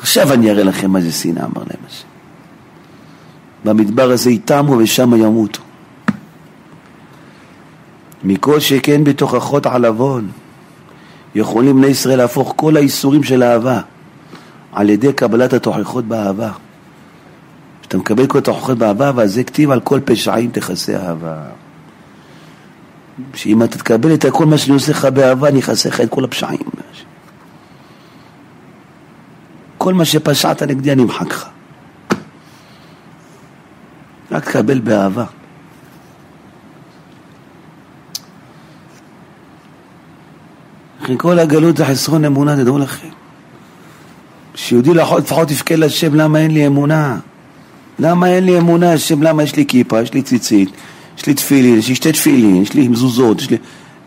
עכשיו 0.00 0.32
אני 0.32 0.50
אראה 0.50 0.64
לכם 0.64 0.90
מה 0.90 1.00
זה 1.00 1.12
שנאה, 1.12 1.44
אמר 1.44 1.62
להם 1.62 1.82
השם. 1.86 2.06
במדבר 3.64 4.10
הזה 4.10 4.30
יתמו 4.30 4.72
ושם 4.78 5.14
ימותו. 5.14 5.60
מכל 8.24 8.60
שכן 8.60 9.04
בתוך 9.04 9.34
אחות 9.34 9.66
עלבון 9.66 10.28
יכולים 11.34 11.76
בני 11.76 11.86
ישראל 11.86 12.18
להפוך 12.18 12.52
כל 12.56 12.76
האיסורים 12.76 13.22
של 13.22 13.42
אהבה 13.42 13.80
על 14.74 14.90
ידי 14.90 15.12
קבלת 15.12 15.52
התוכחות 15.52 16.04
באהבה. 16.04 16.50
כשאתה 17.80 17.98
מקבל 17.98 18.26
כל 18.26 18.38
התוכחות 18.38 18.78
באהבה, 18.78 19.12
ואז 19.14 19.34
זה 19.34 19.44
כתיב 19.44 19.70
על 19.70 19.80
כל 19.80 20.00
פשעים 20.04 20.50
תכסה 20.50 20.96
אהבה. 20.96 21.42
שאם 23.34 23.62
אתה 23.62 23.78
תקבל 23.78 24.14
את 24.14 24.26
כל 24.32 24.46
מה 24.46 24.58
שאני 24.58 24.74
עושה 24.74 24.92
לך 24.92 25.04
באהבה, 25.04 25.48
אני 25.48 25.60
אכסה 25.60 25.88
לך 25.88 26.00
את 26.00 26.10
כל 26.10 26.24
הפשעים. 26.24 26.58
כל 29.78 29.94
מה 29.94 30.04
שפשעת 30.04 30.62
נגדי 30.62 30.92
אני 30.92 31.02
אמחק 31.02 31.30
לך. 31.30 31.48
רק 34.32 34.44
תקבל 34.44 34.78
באהבה. 34.80 35.24
לכן 41.02 41.16
כל 41.16 41.38
הגלות 41.38 41.76
זה 41.76 41.84
חסרון 41.84 42.24
אמונה, 42.24 42.56
תדעו 42.56 42.78
לכם. 42.78 43.23
שיהודי 44.54 44.94
לפחות 44.94 45.50
יבכה 45.50 45.76
לשם, 45.76 46.14
למה 46.14 46.38
אין 46.38 46.50
לי 46.50 46.66
אמונה? 46.66 47.16
למה 47.98 48.28
אין 48.28 48.44
לי 48.44 48.58
אמונה, 48.58 48.92
השם, 48.92 49.22
למה 49.22 49.42
יש 49.42 49.56
לי 49.56 49.66
כיפה, 49.66 50.00
יש 50.00 50.14
לי 50.14 50.22
ציצית, 50.22 50.70
יש 51.18 51.26
לי 51.26 51.34
תפילין, 51.34 51.78
יש 51.78 51.88
לי 51.88 51.94
שתי 51.94 52.12
תפילין, 52.12 52.62
יש 52.62 52.72
לי 52.72 52.88
מזוזות, 52.88 53.40
יש 53.40 53.50
לי... 53.50 53.56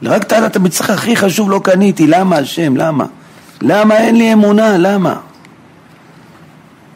רק 0.04 0.34
את 0.34 0.56
המצרך 0.56 0.90
הכי 0.90 1.16
חשוב 1.16 1.52
לא 1.52 1.60
קניתי, 1.64 2.08
למה 2.08 2.38
השם, 2.38 2.78
למה? 2.78 3.06
למה 3.62 3.98
אין 3.98 4.16
לי 4.16 4.34
אמונה, 4.34 4.78
למה? 4.78 5.16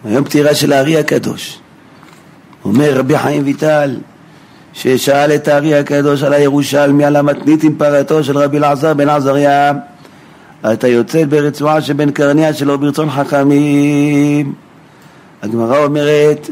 היום 0.05 0.23
פטירה 0.23 0.55
של 0.55 0.73
הארי 0.73 0.97
הקדוש. 0.97 1.59
אומר 2.65 2.93
רבי 2.93 3.17
חיים 3.17 3.45
ויטל, 3.45 3.97
ששאל 4.73 5.35
את 5.35 5.47
הארי 5.47 5.75
הקדוש 5.75 6.23
על 6.23 6.33
הירושלמי, 6.33 7.05
על 7.05 7.15
המתנית 7.15 7.63
עם 7.63 7.75
פרתו 7.75 8.23
של 8.23 8.37
רבי 8.37 8.57
אלעזר 8.57 8.93
בן 8.93 9.09
עזריה, 9.09 9.73
אתה 10.65 10.87
יוצא 10.87 11.25
ברצועה 11.25 11.81
שבין 11.81 12.11
קרניה 12.11 12.53
שלו 12.53 12.79
ברצון 12.79 13.09
חכמים. 13.09 14.53
הגמרא 15.41 15.83
אומרת 15.83 16.49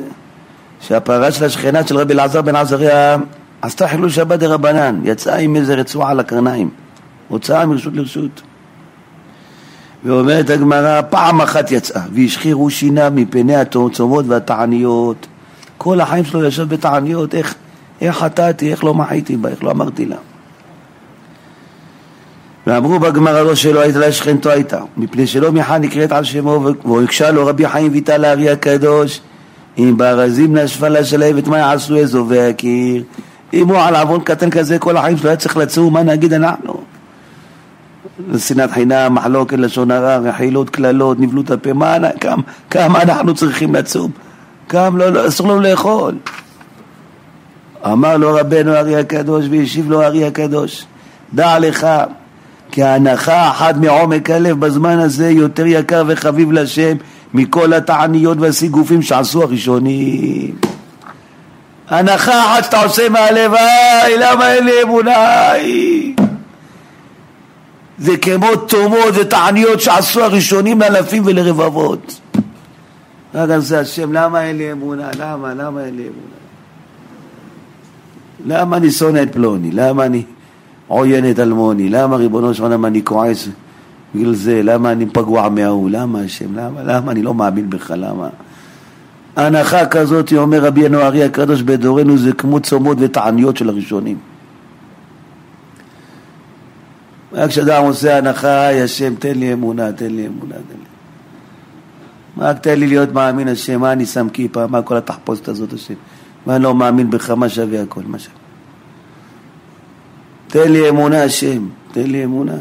שהפרה 0.82 1.32
של 1.32 1.46
השכנה 1.46 1.88
של 1.88 1.98
רבי 1.98 2.14
אלעזר 2.14 2.42
בן 2.42 2.56
עזריה 2.56 3.18
עשתה 3.62 3.88
חילול 3.88 4.10
שבת 4.10 4.40
דה 4.40 4.48
רבנן, 4.48 5.02
יצאה 5.04 5.38
עם 5.38 5.56
איזה 5.56 5.76
רצועה 5.76 6.12
על 6.12 6.20
הקרניים, 6.20 6.70
הוצאה 7.28 7.66
מרשות 7.66 7.94
לרשות. 7.94 8.42
ואומרת 10.04 10.50
הגמרא, 10.50 11.02
פעם 11.02 11.42
אחת 11.42 11.72
יצאה, 11.72 12.02
והשחירו 12.14 12.70
שיניו 12.70 13.12
מפני 13.16 13.56
הצומות 13.56 14.26
והתעניות. 14.28 15.28
כל 15.78 16.02
החיים 16.02 16.26
שלו 16.26 16.44
ישב 16.44 16.70
בתעניות, 16.70 17.36
איך, 17.36 17.56
איך 18.02 18.18
חטאתי, 18.18 18.72
איך 18.72 18.84
לא 18.84 18.94
מחיתי 18.94 19.38
בה, 19.38 19.50
איך 19.50 19.64
לא 19.64 19.72
אמרתי 19.72 20.06
לה. 20.06 20.16
ואמרו 22.70 23.00
בגמרא 23.00 23.42
לא 23.42 23.56
שלא 23.56 23.80
הייתה 23.80 24.00
לה 24.00 24.12
שכנתו 24.12 24.50
הייתה, 24.50 24.80
מפני 24.98 25.28
שלא 25.28 25.52
מיכה 25.52 25.78
נקראת 25.78 26.12
על 26.12 26.24
שמו, 26.24 26.66
והקשה 26.86 27.32
לו 27.32 27.46
רבי 27.46 27.68
חיים 27.68 27.92
ויטל 27.92 28.26
הארי 28.26 28.50
הקדוש, 28.50 29.22
אם 29.78 29.94
בארזים 29.98 30.58
נשפה 30.58 30.88
לה 30.88 31.04
שלהם 31.04 31.38
את 31.38 31.48
מה 31.48 31.58
יעשו 31.58 31.96
איזו 31.96 32.26
והקיר. 32.30 33.04
אם 33.54 33.68
הוא 33.68 33.78
על 33.78 33.96
עוון 33.96 34.22
קטן 34.22 34.50
כזה 34.50 34.80
כל 34.80 34.98
החיים 34.98 35.18
שלו 35.18 35.30
היה 35.30 35.38
צריך 35.38 35.58
לצום, 35.58 35.94
מה 35.94 36.04
נגיד 36.04 36.34
אנחנו? 36.34 36.82
שנאת 38.38 38.72
חינם, 38.72 39.16
מחלוקת, 39.16 39.58
לשון 39.58 39.92
הרע, 39.92 40.18
רכילות, 40.18 40.70
קללות, 40.70 41.20
נבלות 41.20 41.52
הפה, 41.52 41.74
מה, 41.74 41.98
כמה, 42.22 42.42
כמה 42.70 43.02
אנחנו 43.02 43.34
צריכים 43.34 43.76
לצום? 43.76 44.12
כמה 44.70 44.98
לא, 44.98 45.10
לא, 45.10 45.28
אסור 45.28 45.48
לנו 45.48 45.60
לאכול. 45.60 46.16
אמר 47.86 48.18
לו 48.18 48.34
רבנו 48.34 48.76
ארי 48.76 48.96
הקדוש 48.96 49.46
והשיב 49.52 49.90
לו 49.90 50.02
ארי 50.02 50.26
הקדוש, 50.26 50.86
דע 51.34 51.60
לך 51.60 51.88
כי 52.80 52.84
ההנחה 52.84 53.52
אחת 53.52 53.76
מעומק 53.76 54.30
הלב 54.30 54.60
בזמן 54.60 55.00
הזה 55.00 55.30
יותר 55.30 55.66
יקר 55.66 56.04
וחביב 56.08 56.52
לשם 56.52 56.96
מכל 57.34 57.74
התעניות 57.74 58.38
והסיגופים 58.42 59.02
שעשו 59.02 59.44
הראשונים. 59.44 60.56
הנחה 61.90 62.46
אחת 62.46 62.64
שאתה 62.64 62.84
עושה 62.84 63.10
מהלב, 63.10 63.54
איי, 63.54 64.18
למה 64.18 64.54
אין 64.54 64.66
לי 64.66 64.72
אמונה? 64.84 65.52
איי. 65.54 66.16
זה 67.98 68.18
כמו 68.18 68.56
תומות 68.56 69.14
ותעניות 69.16 69.82
שעשו 69.82 70.24
הראשונים 70.24 70.80
לאלפים 70.80 71.24
ולרבבות. 71.26 72.20
רק 73.36 73.50
על 73.50 73.62
זה 73.62 73.80
השם, 73.80 74.14
למה 74.14 74.44
אין 74.44 74.58
לי 74.58 74.72
אמונה? 74.72 75.10
למה? 75.18 75.54
למה 75.54 75.84
אין 75.84 75.96
לי 75.96 76.04
אמונה? 76.04 76.40
למה 78.46 78.78
אני 78.78 78.92
שונא 78.92 79.24
את 79.24 79.34
פלוני? 79.34 79.72
למה 79.72 80.06
אני 80.06 80.24
עוין 80.90 81.32
את 81.32 81.40
אלמוני? 81.40 81.90
למה 81.90 82.16
ריבונו 82.16 82.54
של 82.54 82.64
עולם 82.64 82.86
אני 82.86 83.06
כועס 83.06 83.48
בגלל 84.16 84.34
זה? 84.34 84.62
למה 84.64 84.92
אני 84.92 85.06
פגוע 85.06 85.50
מההוא? 85.50 85.90
למה 85.90 86.22
השם? 86.22 86.56
למה? 86.56 86.84
למה 86.84 87.12
אני 87.12 87.22
לא 87.22 87.34
מאמין 87.34 87.70
בך? 87.70 87.92
למה? 87.98 88.30
הנחה 89.36 89.86
כזאת, 89.86 90.34
אומר 90.34 90.66
רבי 90.66 90.82
ינוארי 90.82 91.24
הקדוש 91.24 91.62
בדורנו, 91.62 92.18
זה 92.18 92.32
כמו 92.32 92.60
צומות 92.60 92.98
ותעניות 93.02 93.58
של 93.58 93.70
הראשונים. 93.70 94.18
רק 97.34 97.50
כשאדם 97.50 97.84
עושה 97.84 98.18
הנחה, 98.18 98.70
השם 98.70 99.16
תן 99.16 99.38
לי 99.38 99.54
אמונה, 99.54 99.92
תן 99.92 100.12
לי 100.12 100.28
אמונה, 100.28 100.56
תן 100.56 100.76
לי. 100.80 100.90
רק 102.38 102.60
תן 102.60 102.80
לי 102.80 102.88
להיות 102.88 103.14
מאמין 103.14 103.48
השם, 103.48 103.82
מה 103.82 103.92
אני 103.92 104.06
שם 104.06 104.30
כיפה, 104.30 104.68
מה 104.68 104.82
כל 104.82 104.98
התחפושת 104.98 105.48
הזאת 105.48 105.74
השם, 105.74 105.94
מה 106.46 106.56
אני 106.56 106.64
לא 106.64 106.76
מאמין 106.76 107.10
בך, 107.10 107.30
מה 107.30 107.50
שווה 107.50 107.82
הכל, 107.82 108.02
מה 108.08 108.20
שווה. 108.20 108.39
תן 110.50 110.72
לי 110.72 110.90
אמונה 110.90 111.24
השם, 111.24 111.68
תן 111.92 112.04
לי 112.04 112.24
אמונה. 112.24 112.54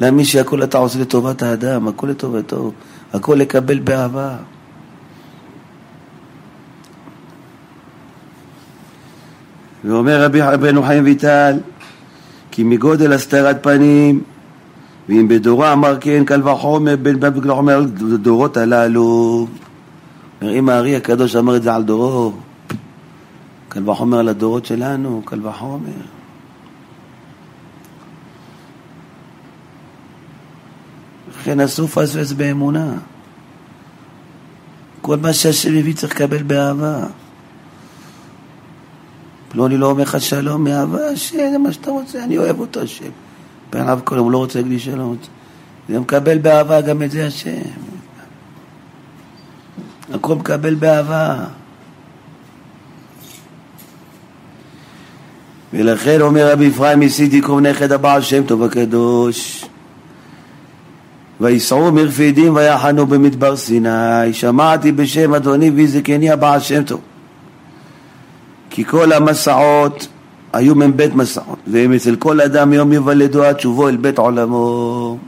להאמין 0.00 0.24
שהכל 0.24 0.62
אתה 0.62 0.78
עושה 0.78 0.98
לטובת 0.98 1.42
האדם, 1.42 1.88
הכל 1.88 2.06
לטובתו, 2.06 2.72
הכל 3.12 3.34
לקבל 3.34 3.78
באהבה. 3.78 4.36
ואומר 9.84 10.24
רבי 10.24 10.40
רבנו 10.40 10.82
חיים 10.82 11.04
ויטל, 11.04 11.58
כי 12.50 12.62
מגודל 12.62 13.12
הסתרת 13.12 13.62
פנים, 13.62 14.22
ואם 15.08 15.28
בדורה 15.28 15.72
אמר 15.72 15.96
כן, 16.00 16.24
קל 16.24 16.48
וחומר, 16.48 16.96
בין 16.96 17.20
בן 17.20 17.38
וקל 17.38 17.50
וחומר, 17.50 17.78
הדורות 18.14 18.56
הללו. 18.56 19.46
אם 20.42 20.68
הארי 20.68 20.96
הקדוש 20.96 21.36
אמר 21.36 21.56
את 21.56 21.62
זה 21.62 21.74
על 21.74 21.82
דורו, 21.82 22.32
קל 23.68 23.90
וחומר 23.90 24.18
על 24.18 24.28
הדורות 24.28 24.66
שלנו, 24.66 25.22
קל 25.24 25.46
וחומר. 25.46 26.17
לכן 31.40 31.60
אסור 31.60 31.88
פספס 31.88 32.32
באמונה. 32.32 32.92
כל 35.00 35.16
מה 35.16 35.32
שהשם 35.32 35.78
הביא 35.78 35.94
צריך 35.94 36.14
לקבל 36.14 36.42
באהבה. 36.42 37.06
פלוני 39.48 39.76
לא 39.76 39.90
אומר 39.90 40.02
לך 40.02 40.20
שלום 40.20 40.64
מאהבה, 40.64 41.08
השם, 41.08 41.36
זה 41.52 41.58
מה 41.58 41.72
שאתה 41.72 41.90
רוצה, 41.90 42.24
אני 42.24 42.38
אוהב 42.38 42.60
אותו 42.60 42.80
השם. 42.80 43.10
בעיניו 43.72 44.00
כל 44.04 44.18
הוא 44.18 44.30
לא 44.30 44.38
רוצה 44.38 44.62
להגיד 44.62 44.80
שלום. 44.80 45.16
זה 45.88 46.00
מקבל 46.00 46.38
באהבה 46.38 46.80
גם 46.80 47.02
את 47.02 47.10
זה 47.10 47.26
השם. 47.26 47.50
הכל 50.14 50.34
מקבל 50.34 50.74
באהבה. 50.74 51.44
ולכן 55.72 56.20
אומר 56.20 56.52
רבי 56.52 56.68
אפרים 56.68 57.00
מסידיקום 57.00 57.66
נכד 57.66 57.92
הבעל 57.92 58.22
שם 58.22 58.46
טוב 58.46 58.62
הקדוש 58.62 59.57
ויסעו 61.40 61.92
מרפידים 61.92 62.56
ויחנו 62.56 63.06
במדבר 63.06 63.56
סיני 63.56 64.32
שמעתי 64.32 64.92
בשם 64.92 65.34
אדוני 65.34 65.70
ויזקני 65.70 66.30
הבעל 66.30 66.60
שם 66.60 66.84
טוב 66.84 67.00
כי 68.70 68.84
כל 68.84 69.12
המסעות 69.12 70.08
היו 70.52 70.74
מ"ב 70.74 71.14
מסעות, 71.14 71.58
והם 71.66 71.92
אצל 71.92 72.16
כל 72.16 72.40
אדם 72.40 72.72
יום 72.72 72.92
יוולדו 72.92 73.44
עד 73.44 73.60
שובו 73.60 73.88
אל 73.88 73.96
בית 73.96 74.18
עולמו. 74.18 75.18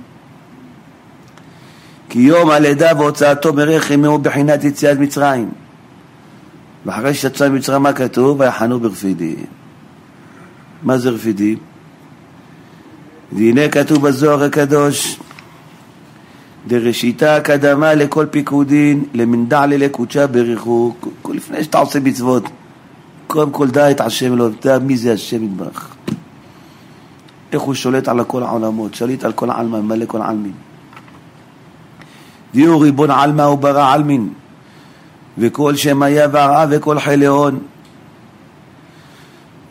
כי 2.09 2.19
יום 2.19 2.51
הלידה 2.51 2.91
והוצאתו 2.99 3.53
מרחם 3.53 4.05
הוא 4.05 4.19
בחינת 4.19 4.65
יציאת 4.65 4.99
מצרים. 4.99 5.51
ואחרי 6.87 7.15
שיצא 7.15 7.49
ממצרים 7.49 7.83
מה 7.83 7.93
כתוב? 7.93 8.41
ויחנו 8.41 8.81
ברפידים. 8.81 9.45
מה 10.83 10.99
זה 10.99 11.11
רפידים? 11.11 11.59
והנה 13.33 13.69
כתוב 13.69 14.09
בזוהר 14.09 14.45
הקדוש 14.45 15.21
דראשיתה 16.67 17.41
קדמה 17.41 17.95
לכל 17.95 18.27
פיקודין 18.31 19.05
למנדע 19.15 19.67
ללקודשה 19.67 20.27
בריחו 20.27 20.95
לפני 21.35 21.65
שאתה 21.65 21.79
עושה 21.79 22.01
מצוות. 22.01 22.45
קודם 23.27 23.51
כל 23.51 23.69
דע 23.69 23.91
את 23.91 24.01
השם 24.01 24.33
אלוהים, 24.33 24.55
דע 24.63 24.79
מי 24.79 24.97
זה 24.97 25.13
השם 25.13 25.45
יתברך. 25.45 25.95
איך 27.53 27.63
הוא 27.63 27.75
שולט 27.75 28.09
על 28.09 28.25
כל 28.25 28.43
העולמות, 28.43 28.95
שליט 28.95 29.25
על 29.25 29.33
כל 29.33 29.51
העלמין, 29.51 29.81
מלא 29.81 30.05
כל 30.07 30.23
העלמין. 30.23 30.53
דיור 32.53 32.83
ריבון 32.83 33.11
עלמא 33.11 33.43
וברא 33.43 33.93
עלמין 33.93 34.29
וכל 35.39 35.77
שם 35.77 36.03
היה 36.03 36.27
והרעה 36.33 36.67
וכל 36.71 36.99
חיי 37.01 37.27
הון 37.27 37.59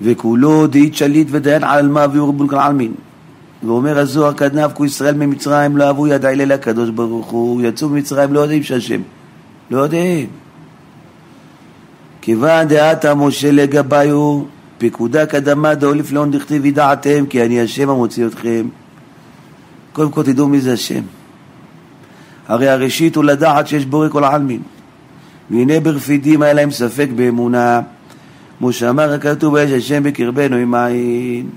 וכולו 0.02 0.68
דאית 0.68 0.96
שליט 0.96 1.28
ודיין 1.32 1.64
עלמא 1.64 2.06
ויור 2.12 2.30
ריבון 2.30 2.48
כל 2.48 2.56
עלמין 2.56 2.94
ואומר 3.64 4.00
הזוהר 4.00 4.34
כדנב 4.34 4.72
כו 4.74 4.86
ישראל 4.86 5.16
ממצרים 5.16 5.78
לא 5.78 5.84
אהבו 5.84 6.08
ידעי 6.08 6.36
לילה 6.36 6.56
הקדוש 6.56 6.90
ברוך 6.90 7.28
הוא 7.28 7.62
יצאו 7.62 7.90
ממצרים 7.90 8.34
לא 8.34 8.40
יודעים 8.40 8.64
שהשם. 8.64 9.02
לא 9.72 9.78
יודעים. 9.78 10.28
כיוון 12.22 12.68
דעתה 12.68 13.16
משה 13.16 13.52
לגביו 13.52 14.44
פקודה 14.78 15.26
קדמה 15.26 15.76
דאוליף 15.76 16.12
לאון 16.12 16.32
דכתיב 16.32 16.66
ידעתם 16.66 17.26
כי 17.26 17.46
אני 17.46 17.62
השם 17.62 17.90
המוציא 17.90 18.26
אתכם. 18.26 18.68
קודם 19.94 20.12
כל 20.12 20.24
תדעו 20.24 20.48
מי 20.48 20.62
זה 20.62 20.74
השם. 20.74 21.02
הרי 22.48 22.70
הראשית 22.70 23.16
הוא 23.16 23.24
לדעת 23.24 23.68
שיש 23.68 23.86
בורא 23.86 24.10
כל 24.10 24.24
העלמין. 24.24 24.62
והנה 25.52 25.80
ברפידים 25.80 26.42
היה 26.42 26.54
להם 26.54 26.72
ספק 26.72 27.08
באמונה. 27.16 27.82
כמו 28.60 28.74
שאמר 28.74 29.14
הכתוב 29.14 29.58
יש 29.58 29.72
השם 29.72 30.04
בקרבנו 30.04 30.56
עם 30.56 30.76
עין 30.76 31.50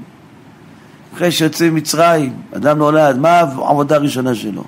אחרי 1.14 1.30
שיוצאים 1.30 1.74
ממצרים, 1.74 2.32
אדם 2.56 2.78
נולד, 2.78 3.18
מה 3.18 3.38
העבודה 3.38 3.96
הראשונה 3.96 4.34
שלו? 4.34 4.64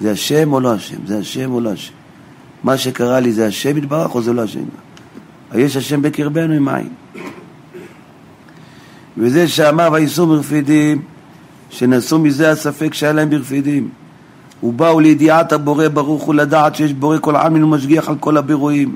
זה 0.00 0.10
השם 0.10 0.52
או 0.52 0.60
לא 0.60 0.72
השם? 0.72 1.06
זה 1.06 1.18
השם 1.18 1.52
או 1.52 1.60
לא 1.60 1.70
השם? 1.70 1.92
מה 2.64 2.78
שקרה 2.78 3.20
לי 3.20 3.32
זה 3.32 3.46
השם 3.46 3.76
יתברך 3.76 4.14
או 4.14 4.22
זה 4.22 4.32
לא 4.32 4.42
השם? 4.42 4.64
יש 5.54 5.76
השם 5.76 6.02
בקרבנו 6.02 6.54
עם 6.54 6.68
עין. 6.68 6.88
וזה 9.18 9.48
שאמר 9.48 9.88
וייסעו 9.92 10.26
מרפידים, 10.26 11.02
שנשאו 11.70 12.18
מזה 12.18 12.50
הספק 12.50 12.94
שהיה 12.94 13.12
להם 13.12 13.30
ברפידים. 13.30 13.88
ובאו 14.62 15.00
לידיעת 15.00 15.52
הבורא 15.52 15.88
ברוך 15.88 16.22
הוא 16.22 16.34
לדעת 16.34 16.74
שיש 16.74 16.92
בורא 16.92 17.16
כל 17.20 17.36
עלמין 17.36 17.64
ומשגיח 17.64 18.08
על 18.08 18.16
כל 18.16 18.36
הבירואים. 18.36 18.94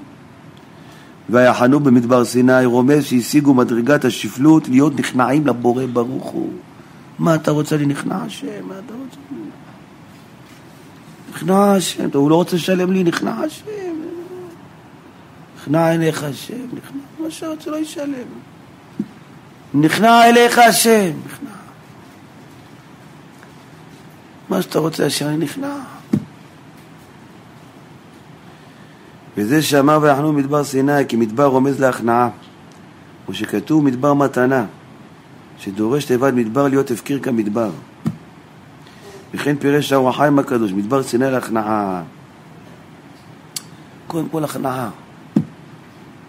ויחנו 1.31 1.81
במדבר 1.81 2.25
סיני, 2.25 2.65
רומז 2.65 3.05
שהשיגו 3.05 3.55
מדרגת 3.55 4.05
השפלות 4.05 4.69
להיות 4.69 4.99
נכנעים 4.99 5.47
לבורא 5.47 5.85
ברוך 5.93 6.25
הוא. 6.25 6.53
מה 7.19 7.35
אתה 7.35 7.51
רוצה 7.51 7.77
לי 7.77 7.87
נכנע 7.87 8.17
השם? 8.17 8.69
נכנע 11.35 11.73
השם, 11.73 12.09
הוא 12.15 12.31
לא 12.31 12.35
רוצה 12.35 12.57
לשלם 12.57 12.93
לי, 12.93 13.05
נכנע 13.05 13.33
השם. 13.33 13.65
נכנע 15.57 15.95
אליך 15.95 16.25
השם, 16.25 16.67
נכנע, 16.73 17.03
מה 17.19 17.31
שרוצה 17.31 17.71
לא 17.71 17.77
ישלם. 17.77 18.29
נכנע 19.75 20.29
אליך 20.29 20.59
השם, 20.59 21.11
נכנע. 21.27 21.51
מה 24.49 24.63
שאתה 24.63 24.79
רוצה 24.79 25.07
השם, 25.07 25.27
אני 25.27 25.37
נכנע. 25.37 25.77
וזה 29.37 29.63
שאמר 29.63 29.99
ויחנו 30.03 30.33
מדבר 30.33 30.65
סיני 30.65 31.07
כי 31.09 31.17
מדבר 31.17 31.47
רומז 31.47 31.81
להכנעה. 31.81 32.29
או 33.29 33.35
שכתוב 33.35 33.85
מדבר 33.85 34.15
מתנה 34.15 34.67
שדורש 35.59 36.05
תיבת 36.05 36.35
מדבר 36.35 36.69
להיות 36.69 36.91
הפקיר 36.91 37.21
כמדבר. 37.23 37.71
וכן 39.35 39.57
פירש 39.57 39.93
האור 39.93 40.09
החיים 40.09 40.39
הקדוש 40.39 40.73
מדבר 40.73 41.03
סיני 41.03 41.31
להכנעה 41.31 42.03
קודם 44.15 44.29
כל 44.29 44.45
הכנעה. 44.45 44.91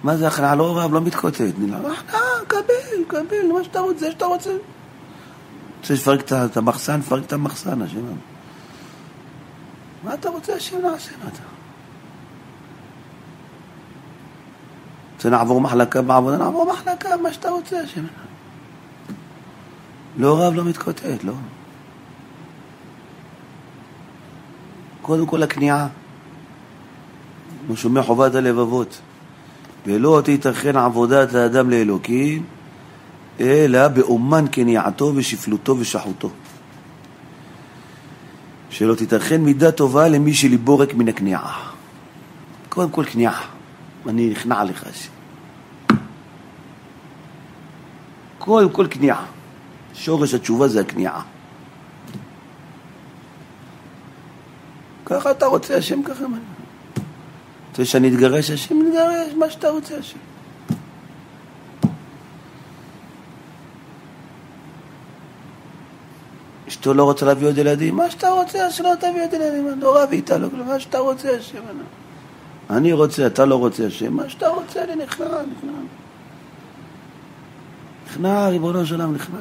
מה 0.03 0.17
זה 0.17 0.27
הכנעה? 0.27 0.55
לא 0.55 0.77
רב, 0.77 0.93
לא 0.93 1.01
מתקוטט. 1.01 1.41
הכנעה, 1.41 2.21
קבל, 2.47 3.03
קבל, 3.07 3.51
מה 3.53 3.63
שאתה 3.63 3.79
רוצה, 3.79 4.11
שאתה 4.11 4.25
רוצה. 4.25 4.49
רוצה 5.79 5.93
לפרק 5.93 6.31
את 6.31 6.57
המחסן, 6.57 7.01
פרק 7.01 7.23
את 7.25 7.33
המחסן, 7.33 7.81
השם 7.81 7.99
מה 10.03 10.13
אתה 10.13 10.29
רוצה, 10.29 10.55
השם? 10.55 10.77
נעשה, 10.77 11.11
מה 11.23 11.29
אתה 11.33 11.54
רוצה 15.25 15.37
לעבור 15.37 15.61
מחלקה 15.61 16.01
בעבודה, 16.01 16.37
נעבור 16.37 16.71
מחלקה, 16.73 17.09
מה 17.23 17.33
שאתה 17.33 17.49
רוצה, 17.49 17.79
השם. 17.79 18.05
לא 20.17 20.39
רב, 20.39 20.53
לא 20.53 20.63
מתקוטט, 20.63 21.23
לא. 21.23 21.33
קודם 25.01 25.25
כל 25.25 25.43
הכניעה. 25.43 25.87
הוא 27.67 27.75
שומע 27.75 28.03
חובת 28.03 28.35
הלבבות. 28.35 28.99
ולא 29.85 30.21
תיתכן 30.25 30.77
עבודת 30.77 31.33
האדם 31.33 31.69
לאלוקים, 31.69 32.43
אלא 33.39 33.87
באומן 33.87 34.45
כניעתו 34.51 35.11
ושפלותו 35.15 35.75
ושחותו. 35.79 36.29
שלא 38.69 38.95
תיתכן 38.95 39.41
מידה 39.41 39.71
טובה 39.71 40.07
למי 40.07 40.33
שליבו 40.33 40.77
ריק 40.77 40.93
מן 40.93 41.07
הכניעה. 41.07 41.71
קודם 42.69 42.89
כל 42.89 43.05
כניעה. 43.05 43.41
אני 44.07 44.29
נכנע 44.29 44.63
לך 44.63 44.83
השם. 44.87 45.15
קודם 48.45 48.69
כל 48.69 48.87
כניעה. 48.89 49.25
שורש 49.93 50.33
התשובה 50.33 50.67
זה 50.67 50.81
הכניעה. 50.81 51.21
ככה 55.05 55.31
אתה 55.31 55.45
רוצה 55.45 55.77
השם, 55.77 56.03
ככה 56.03 56.27
מה? 56.27 56.37
רוצה 57.69 57.85
שאני 57.85 58.07
אתגרש 58.09 58.51
השם? 58.51 58.75
נתגרש, 58.75 59.33
מה 59.37 59.49
שאתה 59.49 59.69
רוצה 59.69 59.97
השם. 59.97 60.17
אשתו 66.67 66.93
לא 66.93 67.03
רוצה 67.03 67.25
להביא 67.25 67.47
עוד 67.47 67.57
ילדים, 67.57 67.95
מה 67.95 68.11
שאתה 68.11 68.29
רוצה, 68.29 68.71
שלא 68.71 68.89
תביא 68.99 69.23
עוד 69.23 69.33
ילדים, 69.33 69.81
לא 69.81 70.01
רב 70.01 70.09
איתה, 70.11 70.37
לא, 70.37 70.47
מה 70.67 70.79
שאתה 70.79 70.99
רוצה 70.99 71.29
השם. 71.37 71.61
אני 72.69 72.93
רוצה, 72.93 73.27
אתה 73.27 73.45
לא 73.45 73.55
רוצה 73.55 73.85
השם, 73.85 74.13
מה 74.13 74.29
שאתה 74.29 74.47
רוצה, 74.47 74.83
אני 74.83 74.95
נכנע, 74.95 75.25
נכנע. 75.25 75.71
נכנע, 78.15 78.47
ריבונו 78.47 78.85
של 78.85 79.01
עולם, 79.01 79.15
נכנע. 79.15 79.39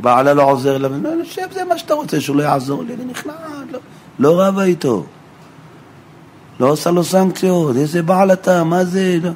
בעלה 0.00 0.34
לא 0.34 0.42
עוזר 0.42 0.78
לה, 0.78 0.88
לא, 0.88 1.10
שב, 1.24 1.42
זה 1.52 1.64
מה 1.64 1.78
שאתה 1.78 1.94
רוצה, 1.94 2.20
שהוא 2.20 2.36
לא 2.36 2.42
יעזור 2.42 2.84
לי, 2.84 2.94
אני 2.94 3.04
נכנע, 3.04 3.32
לא, 3.70 3.78
לא 4.18 4.42
רבה 4.42 4.64
איתו. 4.64 5.04
לא 6.60 6.70
עושה 6.70 6.90
לו 6.90 7.04
סנקציות, 7.04 7.76
איזה 7.76 8.02
בעל 8.02 8.32
אתה, 8.32 8.64
מה 8.64 8.84
זה, 8.84 9.18
לא, 9.22 9.30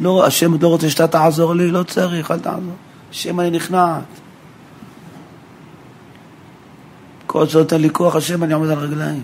לא, 0.00 0.26
השם 0.26 0.62
לא 0.62 0.68
רוצה 0.68 0.90
שאתה 0.90 1.06
תעזור 1.06 1.54
לי, 1.54 1.70
לא 1.70 1.82
צריך, 1.82 2.30
אל 2.30 2.38
תעזור. 2.38 2.74
השם 3.10 3.40
אני 3.40 3.50
נכנעת. 3.50 4.04
כל 7.26 7.46
שנותן 7.46 7.80
לי 7.80 7.90
כוח 7.90 8.16
השם 8.16 8.44
אני 8.44 8.52
עומד 8.52 8.70
על 8.70 8.78
רגליים. 8.78 9.22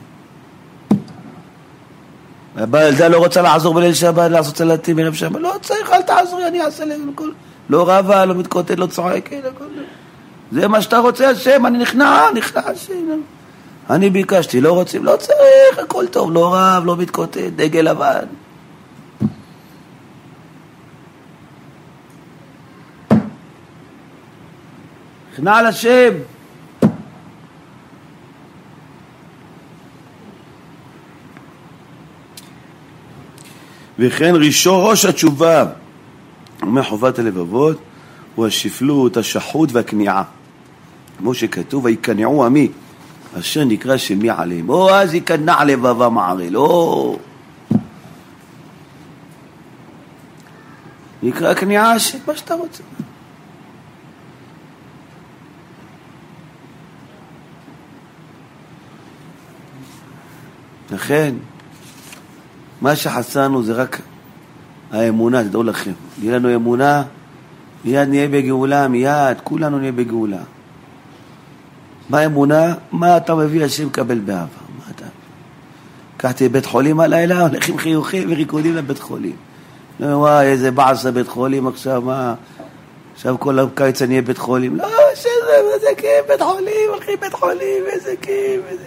הילדה 2.57 3.09
לא 3.09 3.19
רוצה 3.19 3.43
לעזור 3.43 3.75
בליל 3.75 3.95
שבת, 3.95 4.31
לעשות 4.31 4.57
סלטים 4.57 4.97
בערב 4.97 5.15
שבת, 5.15 5.41
לא 5.41 5.55
צריך, 5.63 5.91
אל 5.93 6.03
תעזרי, 6.03 6.47
אני 6.49 6.63
אעשה 6.63 6.85
להם 6.85 7.11
הכל. 7.15 7.31
לא 7.71 7.91
רבה, 7.91 8.25
לא 8.25 8.35
מתקוטט, 8.35 8.71
לא 8.71 8.87
צועקת, 8.87 9.45
הכל. 9.45 9.65
זה 10.53 10.69
מה 10.69 10.83
שאתה 10.83 10.99
רוצה, 10.99 11.31
השם, 11.31 11.67
אני 11.67 11.79
נכנע, 11.79 12.23
נכנע, 12.35 12.61
השם. 12.65 13.21
אני 13.91 14.11
ביקשתי, 14.11 14.61
לא 14.61 14.73
רוצים, 14.73 15.05
לא 15.05 15.17
צריך, 15.17 15.79
הכל 15.85 16.07
טוב, 16.07 16.33
לא 16.33 16.55
רב, 16.55 16.83
לא 16.85 16.97
מתקוטט, 16.97 17.39
דגל 17.57 17.81
לבן. 17.81 18.25
נכנע 25.33 25.63
לשם. 25.63 26.13
וכן 33.99 34.35
ראש 34.67 35.05
התשובה 35.05 35.65
מחובת 36.63 37.19
הלבבות 37.19 37.79
הוא 38.35 38.47
השפלות, 38.47 39.17
השחות 39.17 39.73
והכניעה. 39.73 40.23
כמו 41.19 41.35
שכתוב, 41.35 41.85
ויקנעו 41.85 42.45
עמי, 42.45 42.69
אשר 43.39 43.65
נקרא 43.65 43.97
שמי 43.97 44.31
עליהם. 44.31 44.69
או 44.69 44.91
אז 44.91 45.15
יכנע 45.15 45.65
לבבם 45.65 46.19
ערל, 46.19 46.49
לא. 46.49 46.61
או... 46.61 47.19
נקרא 51.23 51.55
כניעה 51.55 51.93
השם, 51.93 52.19
מה 52.27 52.37
שאתה 52.37 52.55
רוצה. 52.55 52.83
לכן, 60.91 61.35
מה 62.81 62.97
שחסרנו 62.97 63.63
זה 63.63 63.73
רק 63.73 64.01
האמונה, 64.93 65.45
תדעו 65.45 65.63
לכם. 65.63 65.93
יהיה 66.23 66.39
לנו 66.39 66.55
אמונה, 66.55 67.03
מיד 67.85 68.09
נהיה 68.09 68.29
בגאולה, 68.29 68.89
מיד, 68.89 69.41
כולנו 69.45 69.79
נהיה 69.79 69.93
בגאולה. 69.93 70.43
מה 72.11 72.19
האמונה? 72.19 72.75
מה 72.93 73.17
אתה 73.17 73.35
מביא 73.35 73.65
השם 73.65 73.87
לקבל 73.87 74.19
באהבה? 74.19 74.61
מה 74.79 74.85
אתה... 74.95 75.05
לקחתי 76.17 76.45
לבית 76.45 76.67
חולים 76.67 77.01
הלילה, 77.01 77.41
הולך 77.41 77.69
עם 77.69 77.79
חיוכים 77.79 78.33
וריקודים 78.33 78.77
לבית 78.77 78.99
חולים. 78.99 79.37
לא, 80.01 80.07
וואי, 80.07 80.47
איזה 80.47 80.71
בעס 80.71 81.05
לבית 81.05 81.29
חולים 81.29 81.67
עכשיו, 81.67 82.03
מה... 82.03 82.35
עכשיו 83.15 83.37
כל 83.39 83.59
הקיץ 83.59 84.03
אני 84.03 84.11
אהיה 84.11 84.23
בית 84.23 84.39
חולים. 84.39 84.77
לא, 84.77 84.89
שזה, 85.15 85.29
איזה 85.75 85.87
כיף, 85.97 86.27
בית 86.29 86.43
חולים, 86.43 86.91
הולכים 86.93 87.21
בית 87.21 87.35
חולים, 87.35 87.85
איזה 87.87 88.15
כיף. 88.23 88.61
איזה... 88.69 88.85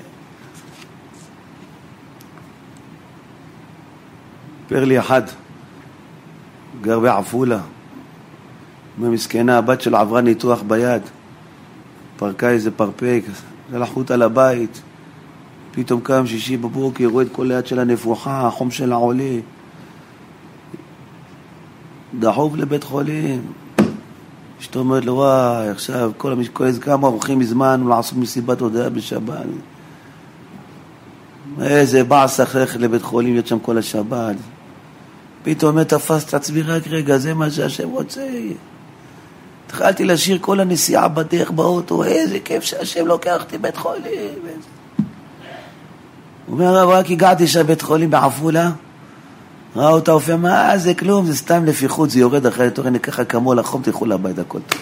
סיפר 4.70 4.86
לי 4.86 5.00
אחד, 5.00 5.22
גר 6.82 7.00
בעפולה, 7.00 7.60
מסכנה, 8.98 9.58
הבת 9.58 9.82
שלו 9.82 9.98
עברה 9.98 10.22
ניתוח 10.22 10.62
ביד, 10.68 11.02
פרקה 12.18 12.50
איזה 12.50 12.72
פרפק, 12.72 13.22
שלחו 13.72 14.00
אותה 14.00 14.16
לבית, 14.16 14.82
פתאום 15.72 16.02
קם 16.02 16.28
שישי 16.28 16.58
בבוקר, 16.58 17.06
רואה 17.06 17.24
את 17.24 17.28
כל 17.32 17.52
היד 17.52 17.68
שלה 17.68 17.84
נפוחה, 17.84 18.48
החום 18.48 18.72
שלה 18.72 18.96
עולה. 18.96 19.40
דחוף 22.20 22.56
לבית 22.56 22.84
חולים. 22.84 23.42
אשתו 24.60 24.80
אומרת 24.80 25.06
לו, 25.06 25.14
וואי, 25.14 25.70
עכשיו 25.70 26.12
כל 26.18 26.32
המשקולת, 26.32 26.84
כמה 26.84 27.08
אורחים 27.08 27.40
מזמן 27.40 27.88
לעשות 27.88 28.18
מסיבת 28.18 28.62
הודעה 28.62 28.90
בשבת. 28.90 29.46
איזה 31.62 32.04
באס 32.04 32.40
ללכת 32.40 32.80
לבית 32.80 33.02
חולים, 33.02 33.34
להיות 33.34 33.48
שם 33.48 33.60
כל 33.60 33.78
השבת. 33.78 34.36
פתאום 35.44 35.84
תפס 35.84 36.24
את 36.30 36.34
עצמי, 36.34 36.62
רק 36.62 36.88
רגע, 36.88 37.18
זה 37.18 37.34
מה 37.34 37.52
שהשם 37.52 37.90
רוצה. 37.90 38.22
התחלתי 39.66 40.06
לשיר 40.06 40.38
כל 40.42 40.60
הנסיעה 40.60 41.08
בדרך 41.08 41.52
באוטו, 41.52 42.04
איזה 42.04 42.40
כיף 42.40 42.64
שהשם 42.64 43.08
לוקח 43.08 43.42
אותי 43.42 43.58
בית 43.58 43.78
חולים. 43.78 44.40
הוא 46.46 46.54
אומר, 46.54 46.66
הרב, 46.66 46.90
רק 46.90 47.12
הגעתי 47.12 47.48
שם 47.48 47.64
בית 47.68 47.82
חולים 47.82 48.10
בעפולה, 48.10 48.72
ראה 49.76 49.90
אותה 49.90 50.12
אופי, 50.12 50.36
מה 50.36 50.78
זה 50.78 50.94
כלום, 50.94 51.26
זה 51.26 51.36
סתם 51.36 51.66
לפיחות, 51.66 52.10
זה 52.10 52.20
יורד 52.20 52.46
אחרי 52.46 52.68
התורן, 52.68 52.98
ככה 52.98 53.26
כמו 53.26 53.54
לחום, 53.54 53.82
תלכו 53.82 54.06
לבית, 54.06 54.40
הכל 54.40 54.60
טוב. 54.68 54.82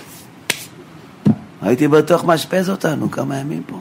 הייתי 1.62 1.88
בטוח 1.88 2.24
מאשפז 2.24 2.70
אותנו 2.70 3.12
כמה 3.12 3.38
ימים 3.38 3.63
פה. 3.67 3.80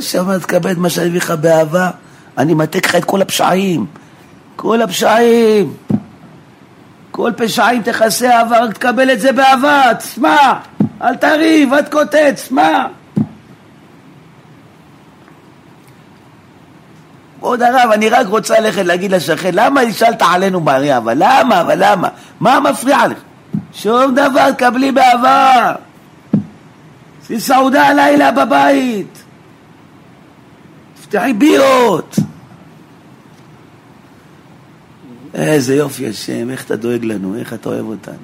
שם 0.00 0.38
תקבל 0.38 0.72
את 0.72 0.76
מה 0.76 0.90
שאני 0.90 1.08
מביא 1.08 1.20
לך 1.20 1.30
באהבה, 1.30 1.90
אני 2.38 2.54
מתק 2.54 2.86
לך 2.86 2.94
את 2.94 3.04
כל 3.04 3.22
הפשעים. 3.22 3.86
כל 4.56 4.82
הפשעים. 4.82 5.74
כל 7.18 7.32
פשעים 7.36 7.82
תכסה 7.82 8.42
רק 8.50 8.74
תקבל 8.74 9.10
את 9.10 9.20
זה 9.20 9.32
באהבה, 9.32 9.94
תשמע, 9.98 10.36
אל 11.02 11.16
תריב, 11.16 11.74
אל 11.74 11.82
תקוטץ, 11.82 12.50
מה? 12.50 12.86
כבוד 17.38 17.62
הרב, 17.62 17.90
אני 17.92 18.08
רק 18.08 18.26
רוצה 18.26 18.60
ללכת 18.60 18.84
להגיד 18.84 19.10
לשכן, 19.10 19.50
למה 19.52 19.84
נשאלת 19.84 20.22
עלינו 20.22 20.60
מריה, 20.60 20.96
אבל 20.96 21.14
למה, 21.16 21.60
אבל 21.60 21.74
למה? 21.76 22.08
מה 22.40 22.60
מפריע 22.60 23.06
לך? 23.06 23.18
שום 23.72 24.14
דבר, 24.14 24.50
תקבלי 24.50 24.92
באהבה. 24.92 25.72
עשי 27.22 27.40
סעודה 27.40 27.86
הלילה 27.86 28.32
בבית. 28.32 29.22
תפתחי 31.08 31.32
בירות. 31.32 32.16
איזה 35.34 35.74
יופי 35.74 36.08
השם, 36.08 36.50
איך 36.50 36.64
אתה 36.64 36.76
דואג 36.76 37.04
לנו, 37.04 37.38
איך 37.38 37.52
אתה 37.52 37.68
אוהב 37.68 37.86
אותנו. 37.86 38.14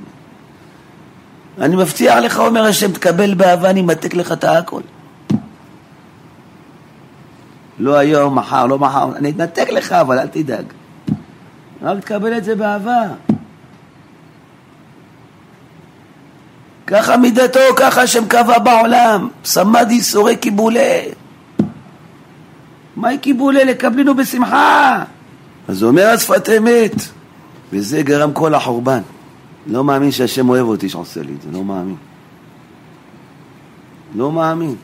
אני 1.58 1.76
מבטיח 1.76 2.16
לך, 2.16 2.38
אומר 2.38 2.64
השם, 2.64 2.92
תקבל 2.92 3.34
באהבה, 3.34 3.70
אני 3.70 3.82
מתק 3.82 4.14
לך 4.14 4.32
את 4.32 4.44
הכל. 4.44 4.80
לא 7.78 7.94
היום, 7.94 8.38
מחר, 8.38 8.66
לא 8.66 8.78
מחר, 8.78 9.16
אני 9.16 9.30
אתנתק 9.30 9.68
לך, 9.70 9.92
אבל 9.92 10.18
אל 10.18 10.26
תדאג. 10.26 10.64
רק 11.82 12.00
תקבל 12.00 12.36
את 12.36 12.44
זה 12.44 12.54
באהבה. 12.54 13.02
ככה 16.86 17.16
מידתו, 17.16 17.60
ככה 17.76 18.02
השם 18.02 18.28
קבע 18.28 18.58
בעולם. 18.58 19.28
סמד 19.44 19.86
ייסורי 19.90 20.36
קיבולי. 20.36 21.14
מהי 22.96 23.18
קיבולי? 23.18 23.64
לקבלינו 23.64 24.14
בשמחה. 24.14 25.04
אז 25.68 25.82
הוא 25.82 25.90
אומר 25.90 26.06
השפת 26.06 26.48
אמת, 26.48 26.94
וזה 27.72 28.02
גרם 28.02 28.32
כל 28.32 28.54
החורבן. 28.54 29.00
לא 29.66 29.84
מאמין 29.84 30.10
שהשם 30.10 30.48
אוהב 30.48 30.66
אותי 30.66 30.88
שעושה 30.88 31.22
לי 31.22 31.32
את 31.32 31.42
זה, 31.42 31.48
לא 31.52 31.64
מאמין. 31.64 31.96
לא 34.14 34.32
מאמין. 34.32 34.74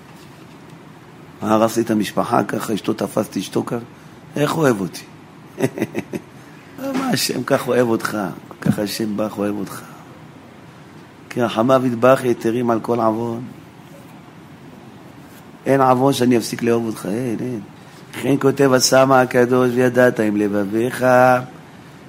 הרסתי 1.41 1.81
את 1.81 1.91
המשפחה 1.91 2.45
ככה, 2.45 2.75
אשתו 2.75 2.93
תפסתי 2.93 3.41
אשתו 3.41 3.65
ככה, 3.65 3.77
איך 4.37 4.57
אוהב 4.57 4.81
אותי? 4.81 5.05
מה 6.99 7.09
השם 7.13 7.43
כך 7.43 7.69
אוהב 7.69 7.89
אותך, 7.89 8.19
ככה 8.61 8.83
השם 8.83 9.17
בך 9.17 9.39
אוהב 9.39 9.59
אותך. 9.59 9.83
כי 11.31 11.43
רחמיו 11.43 11.87
ידבח 11.87 12.21
יתרים 12.25 12.71
על 12.71 12.81
כל 12.81 13.01
עוון. 13.01 13.43
אין 15.67 15.81
עוון 15.81 16.13
שאני 16.13 16.37
אפסיק 16.37 16.63
לאהוב 16.63 16.87
אותך, 16.87 17.07
אין, 17.07 17.37
אין. 17.41 17.61
וכן 18.11 18.35
כותב 18.41 18.73
הסמא 18.73 19.15
הקדוש 19.15 19.71
וידעת 19.75 20.21
עם 20.21 20.37
לבביך 20.37 21.07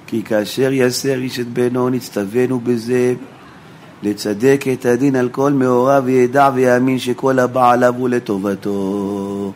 כי 0.06 0.22
כאשר 0.22 0.72
יסר 0.72 1.14
איש 1.18 1.40
את 1.40 1.48
בנו 1.48 1.88
נצטווינו 1.90 2.60
בזה 2.60 3.14
לצדק 4.02 4.64
את 4.72 4.86
הדין 4.86 5.16
על 5.16 5.28
כל 5.28 5.52
מאוריו 5.52 6.02
וידע 6.06 6.50
ויאמין 6.54 6.98
שכל 6.98 7.38
הבא 7.38 7.70
עליו 7.70 7.94
הוא 7.98 8.08
לטובתו. 8.08 9.52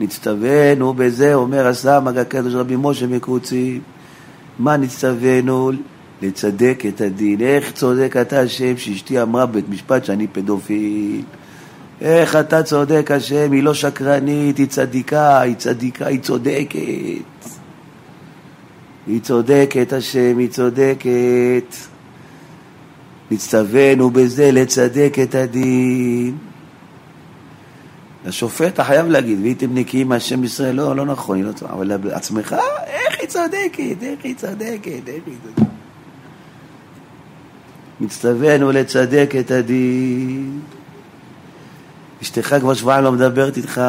נצטווינו 0.00 0.94
בזה, 0.94 1.34
אומר 1.34 1.66
הסמ"ג 1.66 2.18
הקדוש 2.18 2.54
רבי 2.54 2.74
משה 2.78 3.06
מקוצי, 3.06 3.80
מה 4.58 4.76
נצטווינו? 4.76 5.70
לצדק 6.22 6.82
את 6.88 7.00
הדין. 7.00 7.40
איך 7.40 7.72
צודק 7.72 8.16
אתה 8.20 8.40
השם 8.40 8.76
שאשתי 8.76 9.22
אמרה 9.22 9.46
בבית 9.46 9.68
משפט 9.68 10.04
שאני 10.04 10.26
פדופיל? 10.26 11.22
איך 12.00 12.36
אתה 12.36 12.62
צודק 12.62 13.10
השם, 13.10 13.52
היא 13.52 13.62
לא 13.62 13.74
שקרנית, 13.74 14.58
היא 14.58 14.66
צדיקה, 14.66 15.40
היא 15.40 15.56
צדיקה, 15.56 16.06
היא 16.06 16.20
צודקת. 16.20 16.78
היא 19.06 19.20
צודקת 19.20 19.92
השם, 19.92 20.38
היא 20.38 20.48
צודקת. 20.48 21.76
נצטווינו 23.30 24.10
בזה 24.10 24.52
לצדק 24.52 25.14
את 25.22 25.34
הדין. 25.34 26.36
לשופט 28.26 28.74
אתה 28.74 28.84
חייב 28.84 29.06
להגיד, 29.06 29.38
והייתם 29.40 29.74
נקיים 29.74 30.08
מהשם 30.08 30.44
ישראל, 30.44 30.74
לא, 30.74 30.96
לא 30.96 31.06
נכון, 31.06 31.36
היא 31.36 31.44
לא 31.44 31.52
צודקת, 31.52 31.74
אבל 31.74 31.98
לעצמך, 32.04 32.56
איך 32.86 33.20
היא 33.20 33.28
צודקת, 33.28 34.02
איך 34.02 34.24
היא 34.24 34.34
צודקת, 34.36 35.08
איך 35.08 35.22
היא 35.26 35.36
צודקת. 35.44 35.70
נצטווינו 38.00 38.72
לצדק 38.72 39.34
את 39.40 39.50
הדין. 39.50 40.49
אשתך 42.22 42.56
כבר 42.60 42.74
שבועיים 42.74 43.04
לא 43.04 43.12
מדברת 43.12 43.56
איתך, 43.56 43.80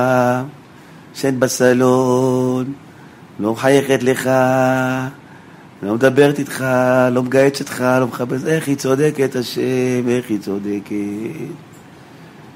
ישן 1.16 1.40
בסלון, 1.40 2.74
לא 3.40 3.54
מחייכת 3.54 4.04
לך, 4.04 4.30
לא 5.84 5.96
מדברת 5.96 6.40
איתך, 6.40 6.66
לא 7.12 7.24
מגהצת 7.24 7.60
איתך, 7.60 7.82
לא 8.00 8.08
מחפשת, 8.08 8.48
איך 8.48 8.68
היא 8.68 8.76
צודקת 8.76 9.36
השם, 9.36 10.08
איך 10.08 10.30
היא 10.30 10.40
צודקת. 10.40 10.92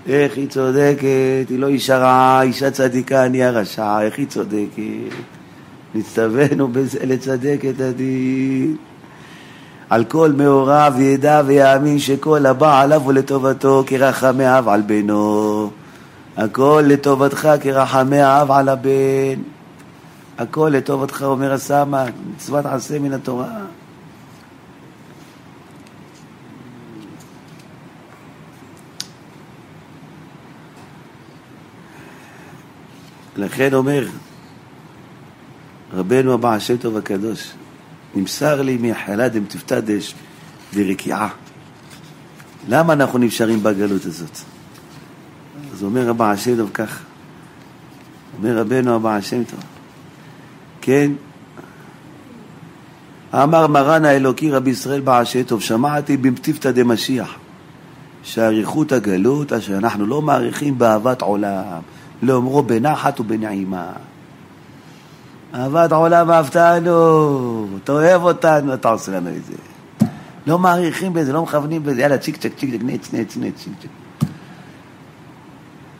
איך 0.07 0.37
היא 0.37 0.47
צודקת, 0.47 1.49
היא 1.49 1.59
לא 1.59 1.67
אישה 1.67 1.97
רעה, 1.97 2.41
אישה 2.41 2.71
צדיקה, 2.71 3.25
אני 3.25 3.43
הרשע, 3.43 4.01
איך 4.01 4.17
היא 4.17 4.27
צודקת. 4.27 5.15
נצטווינו 5.95 6.67
בזה 6.67 6.99
לצדק 7.05 7.59
את 7.69 7.81
הדין. 7.81 8.75
על 9.95 10.03
כל 10.03 10.31
מאוריו 10.31 10.93
ידע 10.99 11.41
ויאמין 11.45 11.99
שכל 11.99 12.45
הבא 12.45 12.81
עליו 12.81 13.05
ולטובתו 13.05 13.83
כרחמי 13.87 14.57
אב 14.57 14.69
על 14.69 14.81
בנו. 14.81 15.71
הכל 16.37 16.83
לטובתך 16.87 17.49
כרחמי 17.61 18.19
האב 18.19 18.51
על 18.51 18.69
הבן. 18.69 19.41
הכל 20.37 20.71
לטובתך, 20.73 21.21
אומר 21.21 21.53
הסמ"ק, 21.53 22.11
מצוות 22.35 22.65
עשה 22.65 22.99
מן 22.99 23.13
התורה. 23.13 23.47
לכן 33.35 33.73
אומר 33.73 34.07
רבנו 35.93 36.33
הבא 36.33 36.53
השם 36.53 36.77
טוב 36.77 36.97
הקדוש, 36.97 37.51
נמסר 38.15 38.61
לי 38.61 38.77
מחלה 38.81 39.29
דמתפתדש 39.29 40.13
ברקיעה. 40.73 41.29
למה 42.69 42.93
אנחנו 42.93 43.19
נשארים 43.19 43.63
בגלות 43.63 44.05
הזאת? 44.05 44.37
אז 45.73 45.83
אומר 45.83 46.07
רבא 46.07 46.31
השם 46.31 46.57
טוב 46.57 46.69
כך, 46.73 46.99
אומר 48.37 48.57
רבנו 48.57 48.95
הבא 48.95 49.15
השם 49.15 49.43
טוב. 49.43 49.59
כן? 50.81 51.11
אמר 53.33 53.67
מרן 53.67 54.05
האלוקי 54.05 54.51
רבי 54.51 54.69
ישראל 54.69 55.01
בעשי 55.01 55.43
טוב, 55.43 55.61
שמעתי 55.61 56.17
במטיפתא 56.17 56.71
דמשיח, 56.71 57.35
שאריכות 58.23 58.91
הגלות 58.91 59.53
אשר 59.53 59.77
אנחנו 59.77 60.05
לא 60.05 60.21
מעריכים 60.21 60.77
באהבת 60.77 61.21
עולם, 61.21 61.81
לאומרו 62.23 62.63
בנחת 62.63 63.19
ובנעימה. 63.19 63.91
אהבת 65.55 65.91
עולם 65.91 66.31
אהבתנו, 66.31 67.67
אתה 67.83 67.91
אוהב 67.91 68.23
אותנו, 68.23 68.73
אתה 68.73 68.89
עושה 68.89 69.11
לנו 69.11 69.29
את 69.29 69.45
זה. 69.45 69.53
לא 70.47 70.59
מעריכים 70.59 71.13
בזה, 71.13 71.33
לא 71.33 71.41
מכוונים 71.41 71.83
בזה, 71.83 72.01
יאללה 72.01 72.17
צ'יק 72.17 72.37
צ'ק 72.37 72.51
צ'יק 72.57 72.73
צ'ק 72.73 72.79
נץ 72.83 73.13
נץ 73.13 73.37
נץ 73.37 73.63
צ'יק 73.63 73.73
צ'ק. 73.81 73.87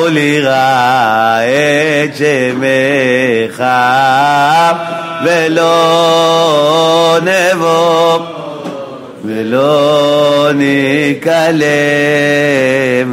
וליראה 0.07 1.43
את 2.03 2.15
שמך 2.15 3.63
ולא 5.25 7.17
נבוא 7.21 8.19
ולא 9.25 10.49
ניכלם 10.53 11.65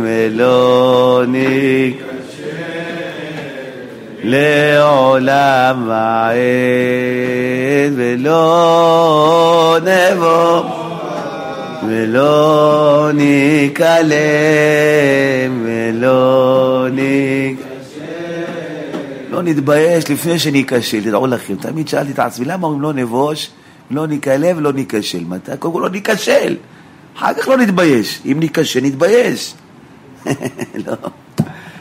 ולא 0.05 1.23
ניכלם 1.29 2.24
לעולם 4.25 5.89
ועד 5.89 6.35
ולא 7.97 9.79
נבוא 9.83 10.63
ולא 11.89 13.11
ניכלם 13.15 14.15
ולא 15.65 16.87
ניכלם 16.93 17.65
לא 19.31 19.43
נתבייש 19.43 20.11
לפני 20.11 20.39
שניכשל, 20.39 21.01
תדעו 21.01 21.27
לכם, 21.27 21.55
תמיד 21.55 21.89
שאלתי 21.89 22.13
את 22.13 22.19
עצמי, 22.19 22.45
למה 22.45 22.67
אומרים 22.67 22.83
לא 22.83 22.93
נבוש, 22.93 23.51
לא 23.91 24.07
ניכלם 24.07 24.57
ולא 24.57 24.73
ניכשל? 24.73 25.25
מתי? 25.25 25.53
קודם 25.59 25.75
כל 25.75 25.81
לא 25.81 25.91
ניכשל, 25.91 26.57
אחר 27.17 27.35
כך 27.35 27.49
לא 27.49 27.57
נתבייש. 27.57 28.21
אם 28.25 28.37
ניכשל, 28.41 28.81
נתבייש. 28.81 29.55
לא. 30.87 30.95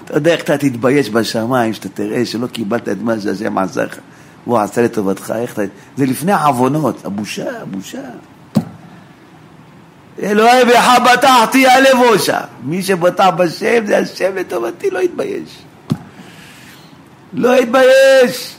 אתה 0.05 0.17
יודע 0.17 0.31
איך 0.33 0.41
אתה 0.41 0.57
תתבייש 0.57 1.09
בשמיים, 1.09 1.73
שאתה 1.73 1.89
תראה 1.89 2.25
שלא 2.25 2.47
קיבלת 2.47 2.89
את 2.89 2.97
מה 3.01 3.19
שהשם 3.19 3.57
עשה 3.57 3.83
לך, 3.83 3.97
והוא 4.47 4.59
עשה 4.59 4.81
לטובתך, 4.81 5.33
איך 5.37 5.53
אתה... 5.53 5.61
זה 5.97 6.05
לפני 6.05 6.31
העוונות, 6.31 7.05
הבושה, 7.05 7.61
הבושה. 7.61 8.01
אלוהי 10.23 10.65
בך 10.65 10.87
בטחתי 11.13 11.67
על 11.67 11.83
לבושה. 11.91 12.39
מי 12.63 12.83
שבטח 12.83 13.29
בשם 13.37 13.85
זה 13.85 13.97
השם 13.97 14.35
לטובתי, 14.35 14.89
לא 14.89 14.99
יתבייש. 14.99 15.63
לא 17.33 17.61
יתבייש. 17.61 18.55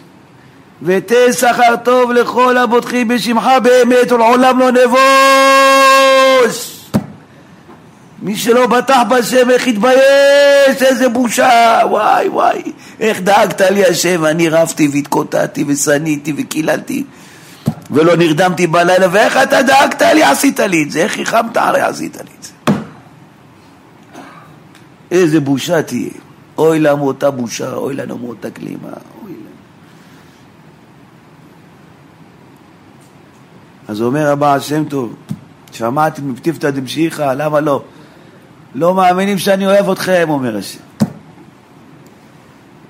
ותן 0.82 1.32
שכר 1.32 1.76
טוב 1.82 2.12
לכל 2.12 2.56
הבוטחים 2.56 3.08
בשמך 3.08 3.48
באמת 3.62 4.12
ולעולם 4.12 4.58
לא 4.58 4.70
נבוש. 4.70 5.83
מי 8.24 8.36
שלא 8.36 8.66
בטח 8.66 9.00
בשם, 9.10 9.50
איך 9.50 9.66
התבייש, 9.66 10.82
איזה 10.82 11.08
בושה, 11.08 11.80
וואי 11.88 12.28
וואי, 12.28 12.62
איך 13.00 13.20
דאגת 13.20 13.60
לי 13.60 13.84
השם, 13.84 14.24
אני 14.24 14.48
רבתי 14.48 14.88
והתקוטטתי 14.92 15.64
ושניתי 15.68 16.32
וקיללתי 16.36 17.04
ולא 17.90 18.16
נרדמתי 18.16 18.66
בלילה, 18.66 19.06
ואיך 19.12 19.36
אתה 19.36 19.62
דאגת 19.62 20.02
לי, 20.02 20.22
עשית 20.22 20.60
לי 20.60 20.82
את 20.82 20.90
זה, 20.90 21.02
איך 21.02 21.18
ריחמת 21.18 21.56
עלי, 21.56 21.80
עשית 21.80 22.16
לי 22.16 22.30
את 22.38 22.44
זה. 22.44 22.52
איזה 25.10 25.40
בושה 25.40 25.82
תהיה. 25.82 26.10
אוי 26.58 26.80
לנו 26.80 27.06
אותה 27.06 27.30
בושה, 27.30 27.74
אוי 27.74 27.94
לנו 27.94 28.18
מאותה 28.18 28.50
כלימה, 28.50 28.88
אוי 29.22 29.32
לנו. 29.32 29.48
אז 33.88 34.02
אומר 34.02 34.30
הבעל 34.30 34.60
שם 34.60 34.84
טוב, 34.84 35.14
שמעתי 35.72 36.22
מפטיפתא 36.22 36.70
דמשיחא, 36.70 37.34
למה 37.34 37.60
לא? 37.60 37.82
לא 38.74 38.94
מאמינים 38.94 39.38
שאני 39.38 39.66
אוהב 39.66 39.90
אתכם, 39.90 40.26
אומר 40.28 40.56
השם. 40.56 40.78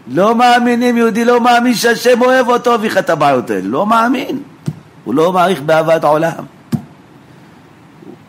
לא 0.08 0.34
מאמינים, 0.34 0.96
יהודי 0.96 1.24
לא 1.24 1.40
מאמין 1.40 1.74
שהשם 1.74 2.22
אוהב 2.22 2.48
אותו 2.48 2.80
ויך 2.80 2.98
את 2.98 3.10
הבעיות 3.10 3.50
האלה, 3.50 3.68
לא 3.68 3.86
מאמין. 3.86 4.42
הוא 5.04 5.14
לא 5.14 5.32
מעריך 5.32 5.62
באהבת 5.62 6.04
העולם. 6.04 6.44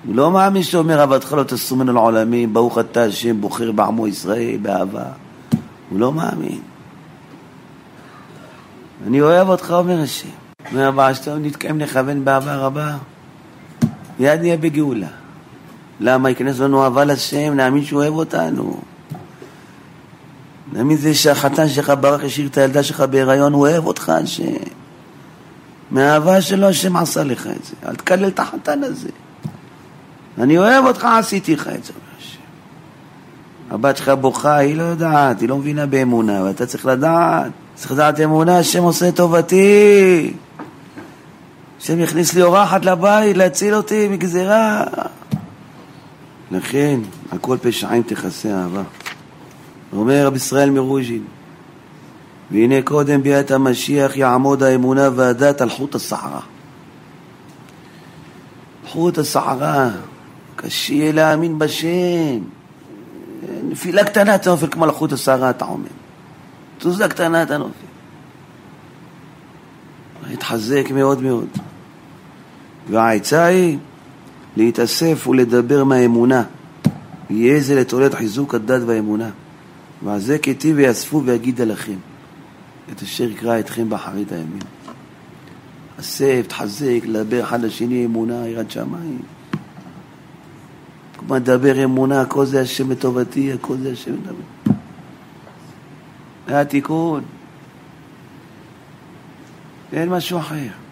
הוא 0.05 0.15
לא 0.15 0.31
מאמין 0.31 0.63
שאומר 0.63 0.99
אהבתך 0.99 1.33
לא 1.33 1.43
תסור 1.43 1.77
ממנו 1.77 1.93
לעולמים, 1.93 2.53
ברוך 2.53 2.79
אתה 2.79 3.03
השם 3.03 3.41
בוחר 3.41 3.71
בעמו 3.71 4.07
ישראל 4.07 4.57
באהבה. 4.61 5.03
הוא 5.89 5.99
לא 5.99 6.11
מאמין. 6.11 6.59
אני 9.07 9.21
אוהב 9.21 9.49
אותך, 9.49 9.75
אומר 9.77 10.01
השם. 10.01 10.27
הבא 10.75 11.13
שאתה 11.13 11.35
נתקיים 11.35 11.79
לכוון 11.79 12.25
באהבה 12.25 12.55
רבה, 12.55 12.97
מיד 14.19 14.39
נהיה 14.39 14.57
בגאולה. 14.57 15.07
למה 15.99 16.29
ייכנס 16.29 16.59
לנו 16.59 16.83
אהבה 16.83 17.05
לשם, 17.05 17.53
נאמין 17.53 17.85
שהוא 17.85 18.01
אוהב 18.01 18.13
אותנו. 18.13 18.77
נאמין 20.73 20.97
זה 20.97 21.13
שהחתן 21.13 21.69
שלך 21.69 21.93
ברח 21.99 22.23
השאיר 22.23 22.47
את 22.47 22.57
הילדה 22.57 22.83
שלך 22.83 23.01
בהיריון, 23.01 23.53
הוא 23.53 23.67
אוהב 23.67 23.85
אותך, 23.85 24.09
השם. 24.09 24.43
מהאהבה 25.91 26.41
שלו 26.41 26.67
השם 26.67 26.95
עשה 26.95 27.23
לך 27.23 27.47
את 27.47 27.65
זה. 27.65 27.89
אל 27.89 27.95
תקלל 27.95 28.27
את 28.27 28.39
החתן 28.39 28.83
הזה. 28.83 29.09
אני 30.37 30.57
אוהב 30.57 30.85
אותך, 30.85 31.07
עשיתי 31.19 31.55
לך 31.55 31.67
את 31.67 31.83
זה. 31.83 31.93
הבת 33.71 33.97
שלך 33.97 34.09
בוכה, 34.09 34.55
היא 34.55 34.75
לא 34.75 34.83
יודעת, 34.83 35.41
היא 35.41 35.49
לא 35.49 35.57
מבינה 35.57 35.85
באמונה, 35.85 36.43
ואתה 36.43 36.65
צריך 36.65 36.85
לדעת, 36.85 37.51
צריך 37.75 37.91
לדעת 37.91 38.19
אמונה, 38.19 38.57
השם 38.57 38.83
עושה 38.83 39.11
טובתי. 39.11 40.33
השם 41.81 41.99
יכניס 41.99 42.33
לי 42.33 42.41
אורחת 42.41 42.85
לבית, 42.85 43.37
להציל 43.37 43.75
אותי 43.75 44.07
מגזירה. 44.07 44.83
לכן, 46.55 46.99
הכל 47.31 47.57
פשעים 47.61 48.03
תכסה 48.03 48.61
אהבה. 48.61 48.83
אומר 49.93 50.25
רבי 50.25 50.35
ישראל 50.35 50.69
מרוז'ין, 50.69 51.23
והנה 52.51 52.81
קודם 52.81 53.23
ביאת 53.23 53.51
המשיח 53.51 54.17
יעמוד 54.17 54.63
האמונה 54.63 55.09
והדת 55.15 55.61
על 55.61 55.69
חוט 55.69 55.95
השערה. 55.95 56.39
חוט 58.87 59.17
השערה, 59.17 59.89
קשה 60.55 61.11
להאמין 61.11 61.59
בשם. 61.59 62.39
נפילה 63.63 64.03
קטנה 64.03 64.35
אתה 64.35 64.49
נופל 64.49 64.67
כמו 64.71 64.83
על 64.83 64.91
חוט 64.91 65.13
השערה 65.13 65.49
אתה 65.49 65.65
עומד. 65.65 65.87
תזוזה 66.77 67.07
קטנה 67.07 67.43
אתה 67.43 67.57
נופל. 67.57 67.85
להתחזק 70.29 70.91
מאוד 70.93 71.21
מאוד. 71.21 71.47
והעצה 72.89 73.45
היא 73.45 73.77
להתאסף 74.57 75.27
ולדבר 75.27 75.83
מהאמונה. 75.83 76.43
יהיה 77.29 77.59
זה 77.59 77.75
לתולד 77.75 78.13
חיזוק 78.13 78.55
הדת 78.55 78.81
והאמונה. 78.85 79.29
ועל 80.03 80.19
זה 80.19 80.37
כתיב 80.37 80.75
ויאספו 80.77 81.23
ויגידה 81.25 81.65
לכם. 81.65 81.95
את 82.91 83.01
אשר 83.01 83.23
יקרא 83.23 83.59
אתכם 83.59 83.89
באחרית 83.89 84.31
הימים. 84.31 84.59
אסף, 85.99 86.45
תחזק, 86.47 86.99
לדבר 87.03 87.43
אחד 87.43 87.61
לשני 87.61 88.05
אמונה, 88.05 88.47
יראת 88.47 88.71
שמיים. 88.71 89.21
כלומר, 91.17 91.37
דבר 91.37 91.83
אמונה, 91.83 92.21
הכל 92.21 92.45
זה 92.45 92.61
השם 92.61 92.91
לטובתי, 92.91 93.53
הכל 93.53 93.77
זה 93.77 93.91
השם 93.91 94.13
לטובתי. 94.13 94.71
זה 96.47 96.61
התיקון. 96.61 97.23
אין 99.93 100.09
משהו 100.09 100.39
אחר. 100.39 100.84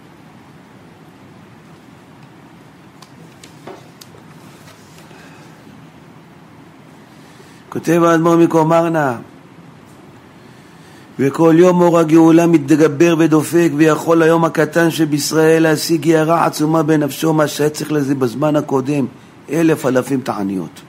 כותב 7.73 8.03
האדמו"ר 8.03 8.35
מקומרנה 8.35 9.17
וכל 11.19 11.55
יום 11.57 11.81
אור 11.81 11.99
הגאולה 11.99 12.47
מתגבר 12.47 13.15
ודופק 13.19 13.69
ויכול 13.75 14.21
היום 14.21 14.45
הקטן 14.45 14.91
שבישראל 14.91 15.63
להשיג 15.63 16.09
הערה 16.09 16.45
עצומה 16.45 16.83
בנפשו 16.83 17.33
מה 17.33 17.47
שהיה 17.47 17.69
צריך 17.69 17.91
לזה 17.91 18.15
בזמן 18.15 18.55
הקודם 18.55 19.05
אלף 19.49 19.85
אלפים 19.85 20.21
תעניות. 20.21 20.81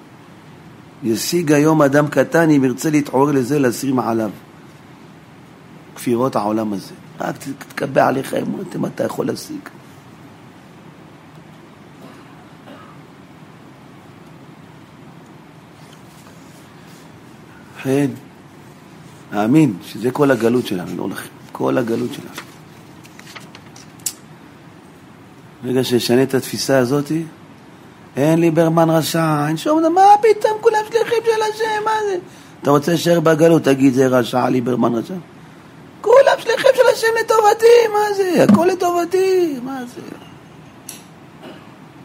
ישיג 1.02 1.52
היום 1.52 1.82
אדם 1.82 2.06
קטן 2.08 2.50
אם 2.50 2.64
ירצה 2.64 2.90
להתעורר 2.90 3.32
לזה 3.32 3.58
להסיר 3.58 3.94
מעליו. 3.94 4.30
כפירות 5.96 6.36
העולם 6.36 6.72
הזה. 6.72 6.94
רק 7.20 7.34
תקבע 7.68 8.06
עליך 8.06 8.34
אם 8.76 8.86
אתה 8.86 9.04
יכול 9.04 9.26
להשיג 9.26 9.68
לכן, 17.84 18.10
האמין 19.32 19.76
שזה 19.82 20.10
כל 20.10 20.30
הגלות 20.30 20.66
שלנו, 20.66 20.96
לא 20.96 21.14
לכם, 21.14 21.28
כל 21.52 21.78
הגלות 21.78 22.14
שלנו. 22.14 22.46
ברגע 25.64 25.84
שישנה 25.84 26.22
את 26.22 26.34
התפיסה 26.34 26.78
הזאת, 26.78 27.12
אין 28.16 28.38
ליברמן 28.38 28.90
רשע, 28.90 29.48
אין 29.48 29.56
שום 29.56 29.80
דבר, 29.80 29.90
מה 29.90 30.02
פתאום 30.20 30.58
כולם 30.60 30.78
שליחים 30.88 31.18
של 31.24 31.42
השם, 31.42 31.84
מה 31.84 31.90
זה? 32.10 32.18
אתה 32.62 32.70
רוצה 32.70 32.90
להישאר 32.90 33.20
בגלות, 33.20 33.62
תגיד 33.62 33.94
זה 33.94 34.06
רשע, 34.06 34.48
ליברמן 34.48 34.94
רשע. 34.94 35.14
כולם 36.00 36.38
שליחים 36.38 36.70
של 36.74 36.86
השם 36.94 37.06
לטובתי, 37.20 37.88
מה 37.92 38.14
זה? 38.16 38.44
הכל 38.44 38.66
לטובתי, 38.66 39.58
מה 39.64 39.80
זה? 39.94 40.00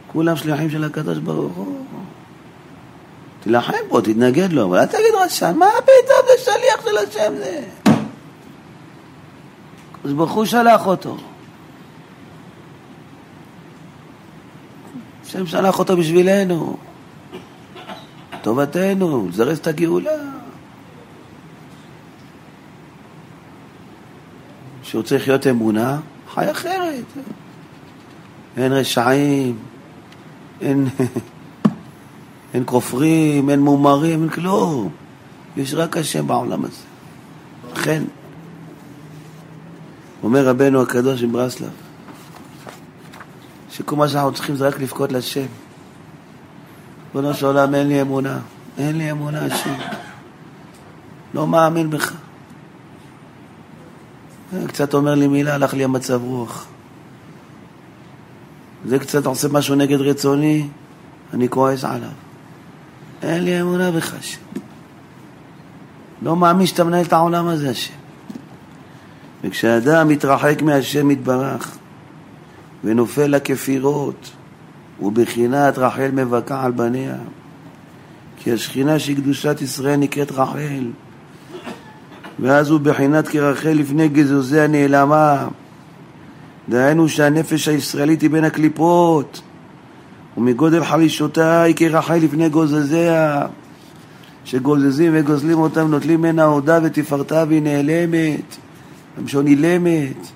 כולם 0.08 0.36
שליחים 0.36 0.70
של 0.70 0.84
הקדוש 0.84 1.18
ברוך 1.18 1.56
הוא. 1.56 1.89
תילחם 3.50 3.74
בו, 3.90 4.02
תתנגד 4.02 4.54
לו, 4.54 4.66
אבל 4.66 4.78
אל 4.78 4.86
תגיד 4.86 5.14
רשע, 5.26 5.52
מה 5.52 5.66
פתאום 5.82 6.20
זה 6.28 6.44
שליח 6.44 6.86
של 6.86 6.98
השם 6.98 7.34
זה? 7.36 7.62
הקדוש 9.94 10.14
ברוך 10.14 10.32
הוא 10.32 10.46
שלח 10.46 10.88
אותו. 10.88 11.18
השם 15.26 15.48
שלח 15.48 15.80
אותו 15.80 15.98
בשבילנו, 15.98 16.78
טובתנו, 18.42 19.28
לזרז 19.28 19.58
את 19.58 19.68
הגאולה. 19.68 20.12
שהוא 24.84 25.04
צריך 25.04 25.28
להיות 25.28 25.48
אמונה, 25.48 26.00
חי 26.34 26.52
אחרת. 26.52 27.06
אין 28.58 28.72
רשעים, 28.72 29.58
אין, 30.62 30.88
אין 32.54 32.64
כופרים, 32.66 33.50
אין 33.50 33.60
מומרים, 33.60 34.22
אין 34.22 34.30
כלום. 34.30 34.90
יש 35.58 35.74
רק 35.74 35.98
השם 35.98 36.28
בעולם 36.28 36.66
הזה. 36.66 36.82
לכן, 37.74 38.04
אומר 40.24 40.48
רבנו 40.48 40.82
הקדוש 40.82 41.24
מברסלב, 41.24 41.70
שכל 43.72 43.96
מה 43.96 44.08
שאנחנו 44.08 44.34
צריכים 44.34 44.56
זה 44.56 44.68
רק 44.68 44.80
לבכות 44.80 45.12
לשם. 45.12 45.46
ריבונו 47.16 47.34
של 47.34 47.46
עולם, 47.46 47.76
אין 47.76 47.88
לי 47.88 48.02
אמונה, 48.02 48.40
אין 48.78 48.98
לי 48.98 49.12
אמונה, 49.12 49.46
השם. 49.46 49.76
לא 51.34 51.48
מאמין 51.48 51.90
בך. 51.90 52.14
קצת 54.68 54.94
אומר 54.94 55.16
לי 55.16 55.28
מילה, 55.28 55.54
הלך 55.54 55.74
לי 55.74 55.84
המצב 55.84 56.24
רוח. 56.24 56.66
זה 58.86 59.00
קצת 59.00 59.26
עושה 59.26 59.48
משהו 59.48 59.76
נגד 59.76 60.02
רצוני, 60.02 60.68
אני 61.34 61.50
כועס 61.50 61.84
עליו. 61.84 62.29
אין 63.24 63.44
לי 63.44 63.62
אמונה 63.62 63.92
בך, 63.92 64.14
השם. 64.20 64.42
לא 66.22 66.36
מאמין 66.36 66.68
שאתה 66.68 66.84
מנהל 66.84 67.06
את 67.06 67.14
העולם 67.14 67.48
הזה, 67.48 67.70
השם. 67.70 67.94
וכשאדם 69.44 70.08
מתרחק 70.08 70.62
מהשם 70.62 71.12
יתברך 71.12 71.78
ונופל 72.84 73.28
לכפירות, 73.28 74.32
ובחינת 75.02 75.78
רחל 75.78 76.10
מבכה 76.14 76.66
על 76.66 76.72
בניה, 76.72 77.16
כי 78.38 78.52
השכינה 78.52 79.00
של 79.00 79.16
קדושת 79.16 79.62
ישראל 79.62 79.96
נקראת 79.96 80.32
רחל, 80.32 80.92
ואז 82.40 82.70
הוא 82.70 82.80
בחינת 82.80 83.28
כרחל 83.28 83.70
לפני 83.70 84.08
גזוזיה 84.08 84.68
נעלמה. 84.68 85.48
דהיינו 86.70 87.10
שהנפש 87.10 87.68
הישראלית 87.68 88.22
היא 88.22 88.30
בין 88.30 88.44
הקליפות, 88.44 89.42
ומגודל 90.40 90.86
חרישותה 90.86 91.62
היא 91.62 91.76
כרחל 91.76 92.16
לפני 92.16 92.50
גוזזיה, 92.50 93.46
שגוזזים 94.46 95.12
וגוזלים 95.16 95.60
אותם, 95.60 95.92
נוטלים 95.92 96.20
ממנה 96.22 96.44
הודה 96.44 96.80
ותפארתה 96.84 97.44
והיא 97.48 97.62
נעלמת, 97.62 98.56
המשון 99.18 99.48
אילמת. 99.48 100.28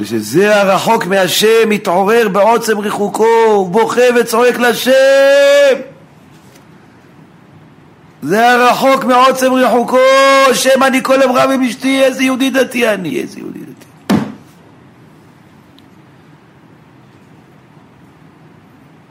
ושזה 0.00 0.60
הרחוק 0.60 1.06
מהשם 1.06 1.68
מתעורר 1.68 2.28
בעוצם 2.28 2.78
ריחוקו, 2.78 3.64
ובוכה 3.66 4.02
וצועק 4.16 4.58
לשם. 4.58 5.80
זה 8.22 8.50
הרחוק 8.50 9.04
מעוצם 9.04 9.52
ריחוקו, 9.52 9.98
שם 10.52 10.82
אני 10.82 11.02
כל 11.02 11.22
אמרה 11.22 11.54
עם 11.54 11.62
אשתי, 11.62 12.02
איזה 12.02 12.22
יהודי 12.22 12.50
דתי 12.50 12.88
אני, 12.88 13.20
איזה 13.20 13.38
יהודי 13.38 13.58
דתי. 13.58 13.70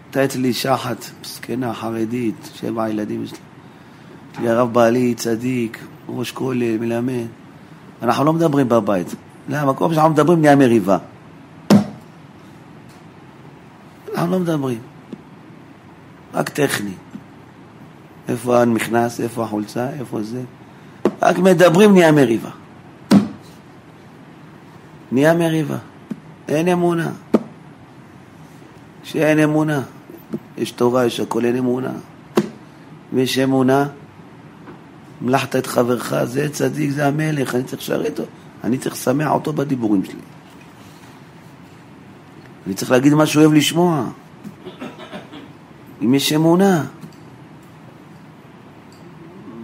הייתה 0.10 0.26
אצלי 0.26 0.48
אישה 0.48 0.74
אחת, 0.74 1.06
מסכנה, 1.22 1.74
חרדית, 1.74 2.50
שבע 2.54 2.89
ילדים 2.89 3.24
יש 3.24 3.32
לי. 4.39 4.50
הרב 4.50 4.74
בעלי 4.74 5.15
צדיק, 5.15 5.84
ראש 6.08 6.32
כולל, 6.32 6.78
מלמד. 6.78 7.26
אנחנו 8.02 8.26
לא 8.26 8.34
מדברים 8.34 8.69
בבית. 8.69 9.15
פעם 9.50 9.93
שאנחנו 9.93 10.10
מדברים 10.10 10.41
נהיה 10.41 10.56
מריבה. 10.56 10.98
אנחנו 14.13 14.32
לא 14.32 14.39
מדברים. 14.39 14.80
רק 16.34 16.50
טכני. 16.50 16.93
איפה 18.28 18.62
המכנס, 18.62 19.22
איפה 19.22 19.43
החולצה, 19.43 19.89
איפה 20.00 20.24
זה. 20.24 20.41
רק 21.22 21.38
מדברים 21.38 21.93
נהיה 21.93 22.12
מריבה. 22.12 22.50
נהיה 25.12 25.34
מריבה. 25.34 25.78
אין 26.48 26.67
אמונה. 26.67 27.12
שאין 29.04 29.39
אמונה. 29.39 29.82
יש 30.58 30.72
תורה, 30.72 31.06
יש 31.06 31.20
הכל, 31.20 31.46
אין 31.46 31.56
אמונה. 31.56 31.92
ויש 33.13 33.39
אמונה, 33.39 33.88
מלאכת 35.22 35.56
את 35.56 35.68
חברך, 35.68 36.13
זה 36.24 36.50
צדיק, 36.50 36.92
זה 36.92 37.08
המלך, 37.08 37.56
אני 37.56 37.63
צריך 37.63 37.82
לשרת 37.82 38.20
אותו. 38.20 38.32
אני 38.63 38.78
צריך 38.78 38.96
לשמח 38.96 39.32
אותו 39.32 39.54
בדיבורים 39.54 40.06
שלי. 40.06 40.22
אני 42.68 42.74
צריך 42.74 42.92
להגיד 42.92 43.13
מה 43.13 43.26
שהוא 43.26 43.44
אוהב 43.44 43.54
לשמוע. 43.54 44.06
אם 46.02 46.13
יש 46.13 46.34
אמונה. 46.34 46.86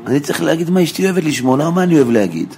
אני 0.08 0.20
צריך 0.20 0.42
להגיד 0.42 0.70
מה 0.70 0.84
אשתי 0.84 1.06
אוהבת 1.06 1.24
לשמוע, 1.24 1.58
לא 1.58 1.72
מה 1.72 1.84
אני 1.84 1.96
אוהב 1.96 2.10
להגיד. 2.10 2.56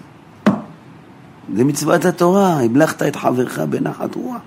זה 1.55 1.63
מצוות 1.63 2.05
התורה, 2.05 2.59
המלכת 2.59 3.01
את 3.01 3.15
חברך 3.15 3.59
בנחת 3.59 4.15
רוח. 4.15 4.37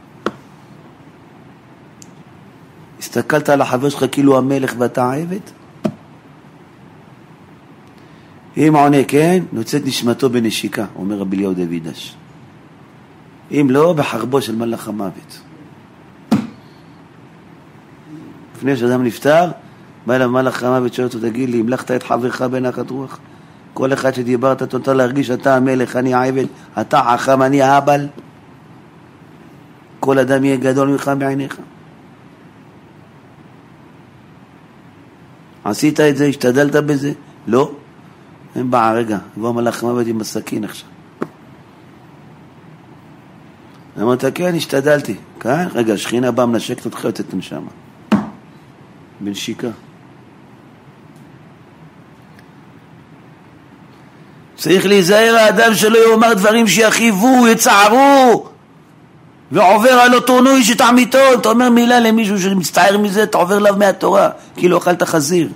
הסתכלת 3.00 3.48
על 3.48 3.60
החבר 3.60 3.88
שלך 3.88 4.04
כאילו 4.12 4.38
המלך 4.38 4.74
ואתה 4.78 5.10
העבד? 5.10 5.40
אם 8.56 8.72
עונה 8.76 9.04
כן, 9.08 9.42
נוצאת 9.52 9.86
נשמתו 9.86 10.30
בנשיקה, 10.30 10.84
אומר 10.96 11.16
רבי 11.16 11.36
אליהו 11.36 11.54
דוידש. 11.54 12.16
אם 13.50 13.66
לא, 13.70 13.92
בחרבו 13.92 14.42
של 14.42 14.56
מלאך 14.56 14.88
המוות. 14.88 15.40
לפני 18.56 18.76
שאדם 18.76 19.04
נפטר, 19.04 19.50
בא 20.06 20.14
אליו 20.14 20.30
מלאך 20.30 20.62
המוות, 20.62 20.94
שואל 20.94 21.06
אותו, 21.06 21.18
תגיד 21.18 21.50
לי, 21.50 21.60
המלכת 21.60 21.90
את 21.90 22.02
חברך 22.02 22.42
בנחת 22.42 22.90
רוח? 22.90 23.18
כל 23.74 23.92
אחד 23.92 24.14
שדיברת, 24.14 24.62
אתה 24.62 24.78
נותן 24.78 24.96
להרגיש, 24.96 25.30
אתה 25.30 25.56
המלך, 25.56 25.96
אני 25.96 26.14
העבד, 26.14 26.44
אתה 26.80 27.02
חכם, 27.16 27.42
אני 27.42 27.62
האבל. 27.62 28.06
כל 30.00 30.18
אדם 30.18 30.44
יהיה 30.44 30.56
גדול 30.56 30.88
ממך 30.88 31.10
בעיניך. 31.18 31.56
עשית 35.64 36.00
את 36.00 36.16
זה, 36.16 36.26
השתדלת 36.26 36.76
בזה? 36.76 37.12
לא. 37.46 37.72
אין 38.56 38.70
בעיה, 38.70 38.92
רגע, 38.92 39.18
יבוא 39.36 39.52
מלאך 39.52 39.82
המוות 39.82 40.06
עם 40.06 40.20
הסכין 40.20 40.64
עכשיו. 40.64 40.88
אמרת, 44.00 44.24
כן, 44.34 44.54
השתדלתי. 44.54 45.14
כאן, 45.40 45.68
רגע, 45.74 45.96
שכינה 45.96 46.30
באה 46.30 46.46
מנשקת 46.46 46.84
אותך, 46.84 47.04
יוצאת 47.04 47.34
משם. 47.34 47.62
בנשיקה. 49.20 49.68
צריך 54.56 54.86
להיזהר 54.86 55.36
האדם 55.36 55.74
שלא 55.74 55.98
יאמר 56.10 56.34
דברים 56.34 56.68
שיכאיבו, 56.68 57.48
יצערו, 57.48 58.48
ועובר 59.52 59.90
על 59.90 60.14
אותו 60.14 60.40
נוי 60.40 60.64
שתעמיתו. 60.64 61.34
אתה 61.34 61.48
אומר 61.48 61.70
מילה 61.70 62.00
למישהו 62.00 62.40
שמצטער 62.40 62.98
מזה, 62.98 63.22
אתה 63.22 63.38
עובר 63.38 63.56
אליו 63.56 63.76
מהתורה, 63.76 64.28
כאילו 64.56 64.78
אכלת 64.78 65.02
חזיר. 65.02 65.48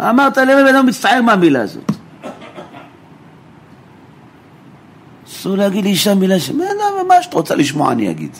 אמרת 0.00 0.36
למה 0.36 0.62
בן 0.62 0.74
אדם 0.74 0.86
מצטער 0.86 1.22
מהמילה 1.22 1.62
הזאת? 1.62 1.92
אסור 5.28 5.56
להגיד 5.56 5.84
לאישה 5.84 6.14
מילה 6.14 6.40
ש... 6.40 6.50
מה 7.08 7.22
שאת 7.22 7.34
רוצה 7.34 7.54
לשמוע 7.54 7.92
אני 7.92 8.10
אגיד. 8.10 8.30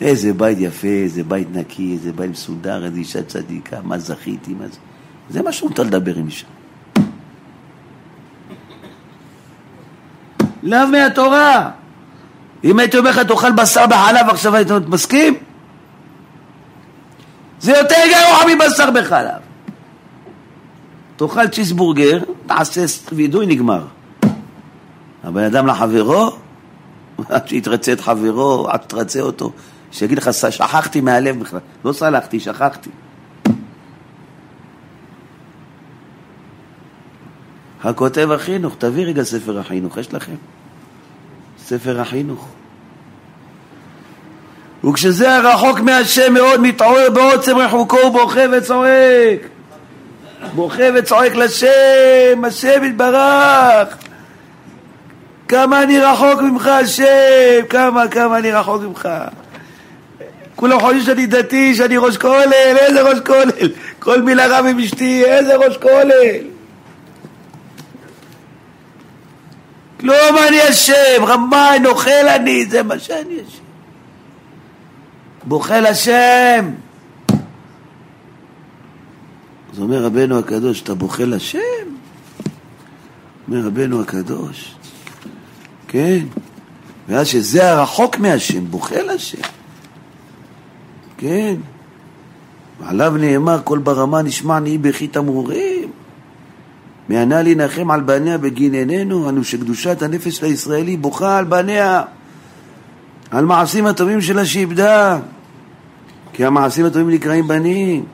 איזה 0.00 0.32
בית 0.32 0.58
יפה, 0.60 0.88
איזה 0.88 1.22
בית 1.24 1.48
נקי, 1.52 1.92
איזה 1.92 2.12
בית 2.12 2.30
מסודר, 2.30 2.84
איזה 2.84 2.98
אישה 2.98 3.22
צדיקה, 3.22 3.76
מה 3.82 3.98
זכיתי, 3.98 4.54
מה 4.54 4.68
זה... 4.68 4.78
זה 5.30 5.42
מה 5.42 5.52
שמותר 5.52 5.82
לדבר 5.82 6.16
עם 6.16 6.26
אישה. 6.26 6.46
לאו 10.62 10.86
מהתורה. 10.86 11.70
אם 12.64 12.78
הייתי 12.78 12.98
אומר 12.98 13.10
לך 13.10 13.18
תאכל 13.18 13.52
בשר 13.52 13.86
בחלב 13.86 14.28
עכשיו 14.28 14.56
היית 14.56 14.70
מסכים? 14.88 15.34
זה 17.60 17.72
יותר 17.72 17.96
גרוע 18.10 18.54
מבשר 18.54 18.90
בחלב. 18.90 19.40
תאכל 21.16 21.48
צ'יסבורגר, 21.48 22.18
תעשה 22.46 22.84
וידוי, 23.12 23.46
נגמר. 23.46 23.84
הבן 25.24 25.44
אדם 25.44 25.66
לחברו, 25.66 26.30
עד 27.28 27.48
שיתרצה 27.48 27.92
את 27.92 28.00
חברו, 28.00 28.70
עד 28.70 28.82
שתרצה 28.82 29.20
אותו, 29.20 29.52
שיגיד 29.92 30.18
לך, 30.18 30.30
שכחתי 30.32 31.00
מהלב 31.00 31.40
בכלל. 31.40 31.60
לא 31.84 31.92
סלחתי, 31.92 32.40
שכחתי. 32.40 32.90
הכותב 37.84 38.32
החינוך, 38.32 38.74
תביא 38.78 39.06
רגע 39.06 39.22
ספר 39.22 39.58
החינוך, 39.58 39.96
יש 39.96 40.14
לכם? 40.14 40.34
ספר 41.58 42.00
החינוך. 42.00 42.48
וכשזה 44.84 45.36
הרחוק 45.36 45.80
מהשם 45.80 46.34
מאוד 46.34 46.60
מתעורר 46.60 47.10
בעוצם 47.10 47.56
רחוקו 47.56 47.96
ובוכה 47.96 48.40
וצועק. 48.52 49.40
בוכה 50.54 50.82
וצועק 50.94 51.34
לשם, 51.34 52.44
השם 52.44 52.84
יתברך. 52.84 53.96
כמה 55.48 55.82
אני 55.82 56.00
רחוק 56.00 56.40
ממך, 56.40 56.66
השם, 56.66 57.66
כמה, 57.68 58.08
כמה 58.08 58.38
אני 58.38 58.52
רחוק 58.52 58.82
ממך. 58.82 59.08
כולם 60.56 60.80
חושבים 60.80 61.02
שאני 61.02 61.26
דתי, 61.26 61.74
שאני 61.74 61.96
ראש 61.96 62.16
כולל, 62.16 62.52
איזה 62.76 63.02
ראש 63.02 63.18
כולל? 63.26 63.68
כל 63.98 64.22
מילה 64.22 64.58
רב 64.58 64.66
עם 64.66 64.78
אשתי, 64.78 65.24
איזה 65.24 65.56
ראש 65.56 65.76
כולל? 65.76 66.61
כלום 70.02 70.38
אני 70.48 70.70
אשם, 70.70 71.24
רמאי, 71.26 71.78
נוכל 71.78 72.28
אני, 72.36 72.66
זה 72.66 72.82
מה 72.82 72.98
שאני 72.98 73.34
אשם. 73.34 73.62
בוכה 75.44 75.80
לשם. 75.80 76.70
אז 79.72 79.78
אומר 79.78 80.04
רבנו 80.04 80.38
הקדוש, 80.38 80.82
אתה 80.82 80.94
בוכה 80.94 81.24
לשם? 81.24 81.58
אומר 83.48 83.66
רבנו 83.66 84.00
הקדוש, 84.00 84.74
כן, 85.88 86.24
ואז 87.08 87.26
שזה 87.26 87.70
הרחוק 87.70 88.18
מהשם, 88.18 88.66
בוכה 88.66 89.02
לשם, 89.02 89.42
כן, 91.16 91.54
ועליו 92.80 93.12
נאמר, 93.18 93.60
כל 93.64 93.78
ברמה 93.78 94.22
נשמע 94.22 94.58
נהי 94.58 94.78
בכי 94.78 95.08
תמרורים. 95.08 96.01
מענה 97.08 97.42
להנחם 97.42 97.90
על 97.90 98.00
בניה 98.00 98.38
בגין 98.38 98.74
עינינו, 98.74 99.28
אנו 99.28 99.44
שקדושת 99.44 100.02
הנפש 100.02 100.42
הישראלי 100.42 100.96
בוכה 100.96 101.38
על 101.38 101.44
בניה, 101.44 102.02
על 103.30 103.44
מעשים 103.44 103.86
הטובים 103.86 104.20
שלה 104.20 104.46
שאיבדה, 104.46 105.18
כי 106.32 106.44
המעשים 106.44 106.86
הטובים 106.86 107.10
נקראים 107.10 107.48
בנים, 107.48 108.04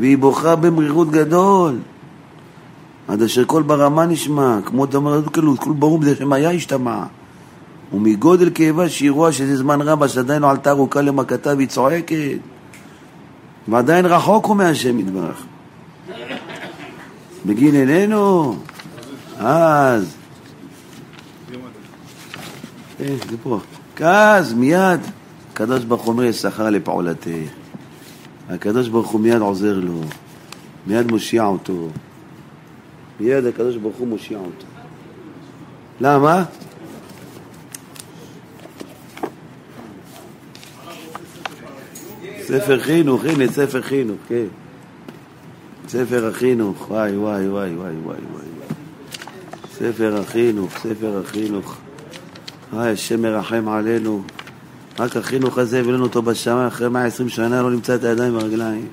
והיא 0.00 0.18
בוכה 0.18 0.56
במרירות 0.56 1.10
גדול, 1.10 1.78
עד 3.08 3.22
אשר 3.22 3.44
כל 3.44 3.62
ברמה 3.62 4.06
נשמע, 4.06 4.58
כמו 4.64 4.86
דמר 4.86 5.22
קלות, 5.32 5.58
כל 5.58 5.72
ברור 5.72 5.98
בזה 5.98 6.16
שמאיה 6.16 6.50
השתמע. 6.50 7.04
ומגודל 7.92 8.50
כאבה 8.54 8.88
שהיא 8.88 9.10
רואה 9.10 9.32
שזה 9.32 9.56
זמן 9.56 9.80
רב, 9.80 10.06
שעדיין 10.06 10.42
לא 10.42 10.50
עלתה 10.50 10.70
ארוכה 10.70 11.00
למכתה 11.00 11.52
והיא 11.56 11.68
צועקת, 11.68 12.38
ועדיין 13.68 14.06
רחוק 14.06 14.46
הוא 14.46 14.56
מהשם 14.56 14.98
יתברך. 14.98 15.44
בגין 17.46 17.74
עינינו, 17.74 18.56
אז, 19.38 20.16
כן, 22.98 23.14
זה 23.30 23.36
פה, 23.42 23.60
אז 24.00 24.52
מיד, 24.52 25.00
הקדוש 25.52 25.84
ברוך 25.84 26.02
הוא 26.02 26.12
אומר 26.12 26.24
יש 26.24 26.36
שכר 26.36 26.70
לפעולתה. 26.70 27.30
הקדוש 28.48 28.88
ברוך 28.88 29.10
הוא 29.10 29.20
מיד 29.20 29.40
עוזר 29.40 29.78
לו, 29.78 30.00
מיד 30.86 31.10
מושיע 31.10 31.44
אותו, 31.44 31.88
מיד 33.20 33.46
הקדוש 33.46 33.76
ברוך 33.76 33.96
הוא 33.96 34.08
מושיע 34.08 34.38
אותו. 34.38 34.66
למה? 36.00 36.44
ספר 42.42 42.80
חינוך, 42.80 43.24
הנה 43.24 43.52
ספר 43.52 43.82
חינוך, 43.82 44.18
כן. 44.28 44.61
ספר 45.92 46.26
החינוך, 46.26 46.90
וואי 46.90 47.16
וואי 47.16 47.48
וואי 47.48 47.74
וואי 47.76 47.92
וואי 48.04 48.16
וואי. 48.32 48.46
ספר 49.72 50.20
החינוך, 50.20 50.78
ספר 50.78 51.22
החינוך. 51.24 51.76
וואי, 52.72 52.90
השם 52.90 53.22
מרחם 53.22 53.68
עלינו. 53.68 54.22
רק 54.98 55.16
החינוך 55.16 55.58
הזה 55.58 55.80
הביא 55.80 55.92
לנו 55.92 56.02
אותו 56.02 56.22
בשמיים, 56.22 56.66
אחרי 56.66 56.88
120 56.88 57.28
שנה 57.28 57.62
לא 57.62 57.70
נמצא 57.70 57.94
את 57.94 58.04
הידיים 58.04 58.36
והרגליים. 58.36 58.86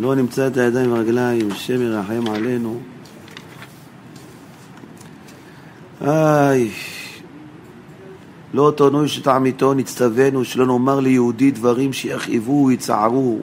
לא 0.00 0.14
נמצא 0.14 0.46
את 0.46 0.56
הידיים 0.56 0.92
והרגליים, 0.92 1.50
השם 1.52 1.82
ירחם 1.82 2.24
עלינו. 2.34 2.80
איי, 6.06 6.70
לא 8.54 8.72
תונו 8.76 9.08
שתעמיתו 9.08 9.74
נצטווינו 9.74 10.44
שלא 10.44 10.66
נאמר 10.66 11.00
ליהודי 11.00 11.50
דברים 11.50 11.92
שיכאיבו 11.92 12.64
ויצערו. 12.66 13.40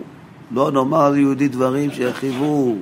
לא 0.53 0.71
נאמר 0.71 1.09
ליהודי 1.09 1.47
דברים 1.47 1.91
שיכאיבו. 1.91 2.75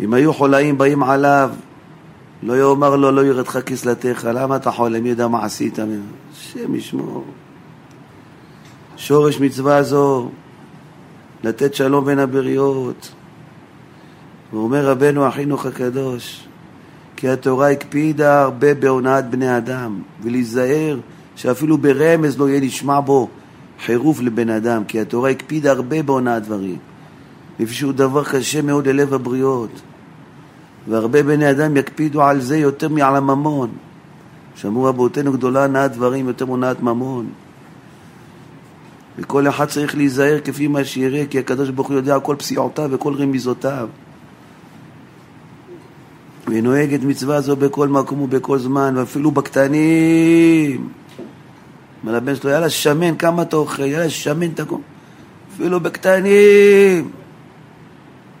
אם 0.00 0.14
היו 0.14 0.34
חולאים 0.34 0.78
באים 0.78 1.02
עליו, 1.02 1.50
לא 2.42 2.52
יאמר 2.60 2.96
לו, 2.96 3.10
לא 3.10 3.24
ירדך 3.24 3.58
כסלתך, 3.66 4.28
למה 4.34 4.56
אתה 4.56 4.70
חולה? 4.70 5.00
מי 5.00 5.08
יודע 5.08 5.28
מה 5.28 5.44
עשית? 5.44 5.78
השם 6.32 6.74
ישמור. 6.74 7.24
שורש 8.96 9.40
מצווה 9.40 9.82
זו, 9.82 10.28
לתת 11.44 11.74
שלום 11.74 12.04
בין 12.04 12.18
הבריות. 12.18 13.12
ואומר 14.52 14.86
רבנו 14.86 15.26
החינוך 15.26 15.66
הקדוש, 15.66 16.46
כי 17.16 17.28
התורה 17.28 17.70
הקפידה 17.70 18.42
הרבה 18.42 18.74
בהונאת 18.74 19.30
בני 19.30 19.56
אדם, 19.56 20.02
ולהיזהר 20.22 20.98
שאפילו 21.36 21.78
ברמז 21.78 22.38
לא 22.38 22.48
יהיה 22.48 22.60
נשמע 22.60 23.00
בו 23.00 23.28
חירוף 23.84 24.20
לבן 24.20 24.50
אדם, 24.50 24.84
כי 24.84 25.00
התורה 25.00 25.30
הקפידה 25.30 25.70
הרבה 25.70 26.02
בהונאת 26.02 26.42
דברים, 26.42 26.78
לפי 27.60 27.74
שהוא 27.74 27.92
דבר 27.92 28.24
קשה 28.24 28.62
מאוד 28.62 28.88
ללב 28.88 29.14
הבריות. 29.14 29.70
והרבה 30.88 31.22
בני 31.22 31.50
אדם 31.50 31.76
יקפידו 31.76 32.22
על 32.22 32.40
זה 32.40 32.58
יותר 32.58 32.88
מעל 32.88 33.16
הממון. 33.16 33.70
שאמרו 34.54 34.84
רבותינו 34.84 35.32
גדולה 35.32 35.64
הנעת 35.64 35.92
דברים 35.92 36.26
יותר 36.26 36.46
מהונאת 36.46 36.82
ממון. 36.82 37.26
וכל 39.18 39.48
אחד 39.48 39.64
צריך 39.64 39.96
להיזהר 39.96 40.40
כפי 40.44 40.68
מה 40.68 40.84
שיראה, 40.84 41.24
כי 41.30 41.38
הקדוש 41.38 41.68
ברוך 41.68 41.88
הוא 41.88 41.96
יודע 41.96 42.20
כל 42.20 42.36
פסיעותיו 42.38 42.88
וכל 42.92 43.14
רמיזותיו. 43.14 43.88
ונוהג 46.48 46.94
את 46.94 47.02
מצווה 47.02 47.40
זו 47.40 47.56
בכל 47.56 47.88
מקום 47.88 48.20
ובכל 48.20 48.58
זמן, 48.58 48.94
ואפילו 48.96 49.30
בקטנים. 49.30 50.88
אומר 52.02 52.16
לבן 52.16 52.36
שלו, 52.36 52.50
יאללה 52.50 52.70
שמן, 52.70 53.16
כמה 53.16 53.42
אתה 53.42 53.56
אוכל? 53.56 53.82
יאללה 53.82 54.10
שמן, 54.10 54.48
תקום. 54.48 54.82
אפילו 55.54 55.80
בקטנים. 55.80 57.10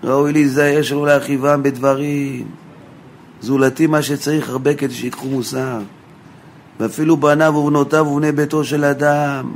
ראוי 0.04 0.32
להיזהר 0.32 0.82
שלא 0.82 1.06
להרחיבם 1.06 1.62
בדברים. 1.62 2.46
זולתי 3.40 3.86
מה 3.86 4.02
שצריך 4.02 4.48
הרבה 4.48 4.74
כדי 4.74 4.94
שיקחו 4.94 5.28
מוסר. 5.28 5.78
ואפילו 6.80 7.16
בניו 7.16 7.54
ובנותיו 7.56 8.06
ובני 8.06 8.32
ביתו 8.32 8.64
של 8.64 8.84
אדם. 8.84 9.52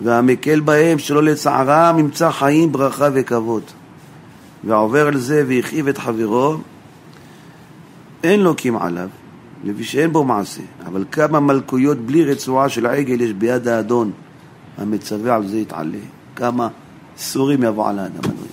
והמקל 0.00 0.60
בהם 0.60 0.98
שלא 0.98 1.22
לצערם 1.22 1.98
ימצא 1.98 2.30
חיים, 2.30 2.72
ברכה 2.72 3.08
וכבוד. 3.14 3.62
ועובר 4.64 5.06
על 5.06 5.18
זה 5.18 5.44
והכאיב 5.48 5.88
את 5.88 5.98
חברו, 5.98 6.56
אין 8.22 8.40
לו 8.40 8.54
קים 8.54 8.76
עליו, 8.76 9.08
לפי 9.68 9.84
שאין 9.84 10.12
בו 10.12 10.24
מעשה. 10.24 10.62
אבל 10.86 11.04
כמה 11.12 11.40
מלכויות 11.40 11.98
בלי 11.98 12.24
רצועה 12.24 12.68
של 12.68 12.86
עגל 12.86 13.20
יש 13.20 13.32
ביד 13.32 13.68
האדון, 13.68 14.10
המצווה 14.78 15.34
על 15.34 15.48
זה 15.48 15.58
יתעלה. 15.58 15.98
כמה 16.36 16.68
סורים 17.18 17.62
יבוא 17.62 17.88
על 17.88 17.98
האדם 17.98 18.24
הזה. 18.24 18.48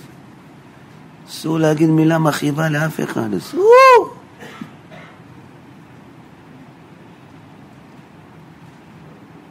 אסור 1.28 1.58
להגיד 1.58 1.88
מילה 1.88 2.18
מכאיבה 2.18 2.68
לאף 2.68 3.00
אחד, 3.00 3.34
אסור! 3.34 4.14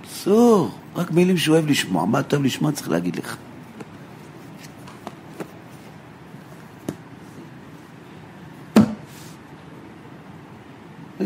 אסור. 0.06 0.72
רק 0.96 1.12
מילים 1.12 1.38
שהוא 1.38 1.56
אוהב 1.56 1.68
לשמוע. 1.68 2.06
מה 2.06 2.24
טוב 2.24 2.44
לשמוע 2.44 2.72
צריך 2.72 2.90
להגיד 2.90 3.16
לך. 3.16 3.36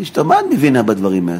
אשתו, 0.01 0.25
מה 0.25 0.39
את 0.39 0.45
מבינה 0.51 0.83
בדברים 0.83 1.29
האלה? 1.29 1.39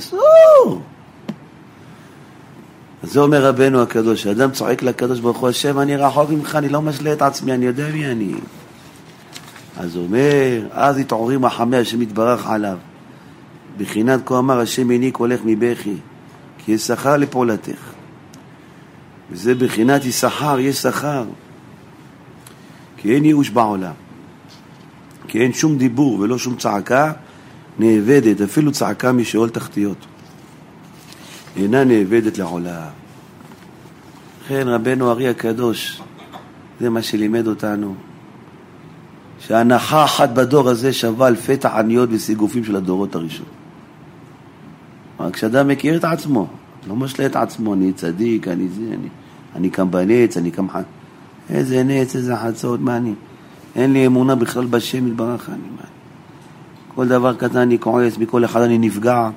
אז 3.04 3.12
זה 3.12 3.20
אומר 3.20 3.46
רבנו 3.46 3.82
הקדוש, 3.82 4.28
האדם 4.28 4.52
צועק 4.52 4.84
לקדוש 4.84 5.20
ברוך 5.20 5.38
הוא, 5.38 5.50
השם, 5.50 5.80
אני 5.80 5.96
רחוק 5.96 6.30
ממך, 6.30 6.56
אני 6.56 6.70
לא 6.70 6.82
משלה 6.82 7.14
את 7.14 7.22
עצמי, 7.22 7.54
אני 7.54 7.66
יודע 7.66 7.88
מי 7.94 8.06
אני. 8.06 8.34
אז 9.78 9.96
הוא 9.96 10.04
אומר, 10.04 10.68
אז 10.72 10.98
התעוררים 10.98 11.46
רחמי 11.46 11.78
השם 11.78 12.02
יתברך 12.02 12.48
עליו. 12.48 12.78
בחינת 13.78 14.20
כה 14.26 14.40
אמר 14.40 14.60
השם 14.60 14.92
הניק 14.92 15.18
הולך 15.18 15.40
מבכי, 15.46 15.96
כי 16.58 16.72
יש 16.72 16.82
שכר 16.82 17.18
לפעולתך. 17.18 17.94
וזה 19.32 19.56
בחינת 19.56 20.06
יששכר, 20.06 20.60
יש 20.60 20.76
שכר. 20.76 21.24
כי 22.98 23.16
אין 23.16 23.26
ייאוש 23.26 23.50
בעולם. 23.50 23.94
כי 25.28 25.42
אין 25.42 25.54
שום 25.54 25.78
דיבור 25.78 26.20
ולא 26.20 26.38
שום 26.38 26.56
צעקה 26.56 27.12
נאבדת, 27.80 28.42
אפילו 28.42 28.72
צעקה 28.72 29.12
משאול 29.12 29.50
תחתיות. 29.50 30.06
אינה 31.58 31.84
נאבדת 31.84 32.38
לעולם. 32.38 32.88
לכן 34.46 34.68
רבנו 34.68 35.12
ארי 35.12 35.28
הקדוש, 35.28 36.02
זה 36.80 36.90
מה 36.90 37.02
שלימד 37.02 37.48
אותנו, 37.48 37.96
שהנחה 39.40 40.06
אחת 40.06 40.30
בדור 40.30 40.70
הזה 40.70 40.94
שווה 40.94 41.28
אלפי 41.28 41.58
תעניות 41.58 42.10
וסיגופים 42.12 42.64
של 42.64 42.76
הדורות 42.76 43.16
הראשון. 43.16 43.46
רק 45.20 45.34
כשאדם 45.34 45.68
מכיר 45.68 45.98
את 45.98 46.04
עצמו, 46.04 46.48
לא 46.88 46.96
משלה 46.96 47.26
את 47.26 47.36
עצמו, 47.36 47.74
אני 47.74 47.94
צדיק, 47.94 48.48
אני 48.48 48.68
זה, 48.68 48.82
אני, 48.82 49.08
אני 49.56 49.70
קם 49.70 49.92
בנץ, 49.92 50.38
אני 50.38 50.52
קם... 50.52 50.68
איזה 51.50 51.84
נץ, 51.84 52.16
איזה 52.16 52.36
חצות, 52.36 52.80
מה 52.80 52.98
אני? 52.98 53.14
אין 53.76 53.94
לי 53.94 54.06
אמונה 54.06 54.36
בכלל 54.36 54.66
בשם 54.66 55.08
יתברך, 55.08 55.50
אני 55.50 55.70
מה? 55.78 55.99
כל 57.00 57.08
דבר 57.08 57.36
קטן 57.36 57.58
אני 57.58 57.80
כועס, 57.80 58.18
מכל 58.18 58.46
אחד 58.46 58.62
אני 58.62 58.78
נפגע. 58.78 59.30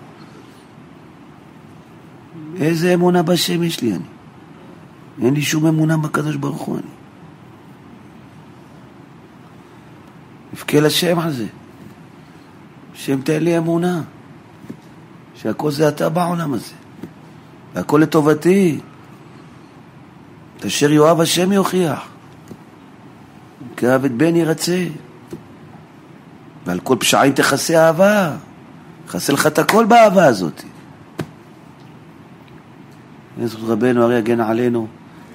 איזה 2.56 2.94
אמונה 2.94 3.22
בשם 3.22 3.62
יש 3.62 3.80
לי 3.80 3.94
אני? 3.94 4.04
אין 5.22 5.34
לי 5.34 5.42
שום 5.42 5.66
אמונה 5.66 5.96
בקדוש 5.96 6.36
ברוך 6.36 6.62
הוא 6.62 6.76
אני. 6.76 6.86
נבכה 10.52 10.80
לשם 10.80 11.18
הזה. 11.18 11.46
השם 12.94 13.22
תן 13.22 13.42
לי 13.42 13.58
אמונה, 13.58 14.02
שהכל 15.34 15.70
זה 15.70 15.88
אתה 15.88 16.08
בעולם 16.08 16.54
הזה, 16.54 16.74
והכל 17.74 18.00
לטובתי. 18.02 18.80
את 20.56 20.64
אשר 20.64 20.90
יאהב 20.90 21.20
השם 21.20 21.52
יוכיח, 21.52 22.08
כאהב 23.76 24.04
את 24.04 24.12
בן 24.12 24.36
ירצה, 24.36 24.86
ועל 26.66 26.80
כל 26.80 26.96
פשעים 26.98 27.32
תכסה 27.32 27.86
אהבה, 27.86 28.36
יכסה 29.06 29.32
לך 29.32 29.46
את 29.46 29.58
הכל 29.58 29.84
באהבה 29.84 30.24
הזאת. 30.24 30.62
זכות 33.44 33.68
רבנו 33.68 34.04
ארי 34.04 34.18
יגן 34.18 34.40
עלינו, 34.40 34.86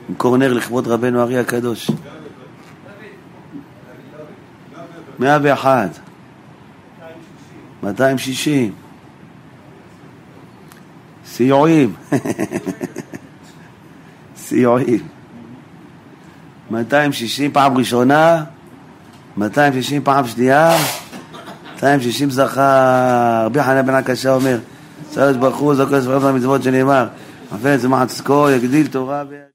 נמכור 0.10 0.38
נר 0.38 0.54
לכבוד 0.54 0.88
רבנו 0.88 1.22
ארי 1.22 1.38
הקדוש. 1.38 1.92
מאה 5.20 5.38
ואחת. 5.42 6.00
מאתיים 7.84 8.18
שישים. 8.18 8.74
סיועים. 11.26 11.94
סיועים. 14.38 15.08
260 16.72 17.52
פעם 17.52 17.78
ראשונה, 17.78 18.44
260 19.38 20.04
פעם 20.04 20.28
שנייה, 20.28 20.78
260 21.78 22.30
זכר. 22.30 23.46
רבי 23.46 23.64
חנן 23.64 23.86
בן 23.86 23.94
הקשה 23.94 24.34
אומר, 24.34 24.58
צלש 25.10 25.38
ברוך 25.38 25.58
הוא 25.58 25.76
זוכר 25.76 26.02
ספרים 26.02 26.26
המצוות 26.26 26.64
שנאמר, 26.64 27.08
עפן 27.52 27.78
צמחת 27.78 28.10
זכו, 28.10 28.50
יגדיל 28.50 28.88
תורה 28.88 29.24
ו... 29.30 29.47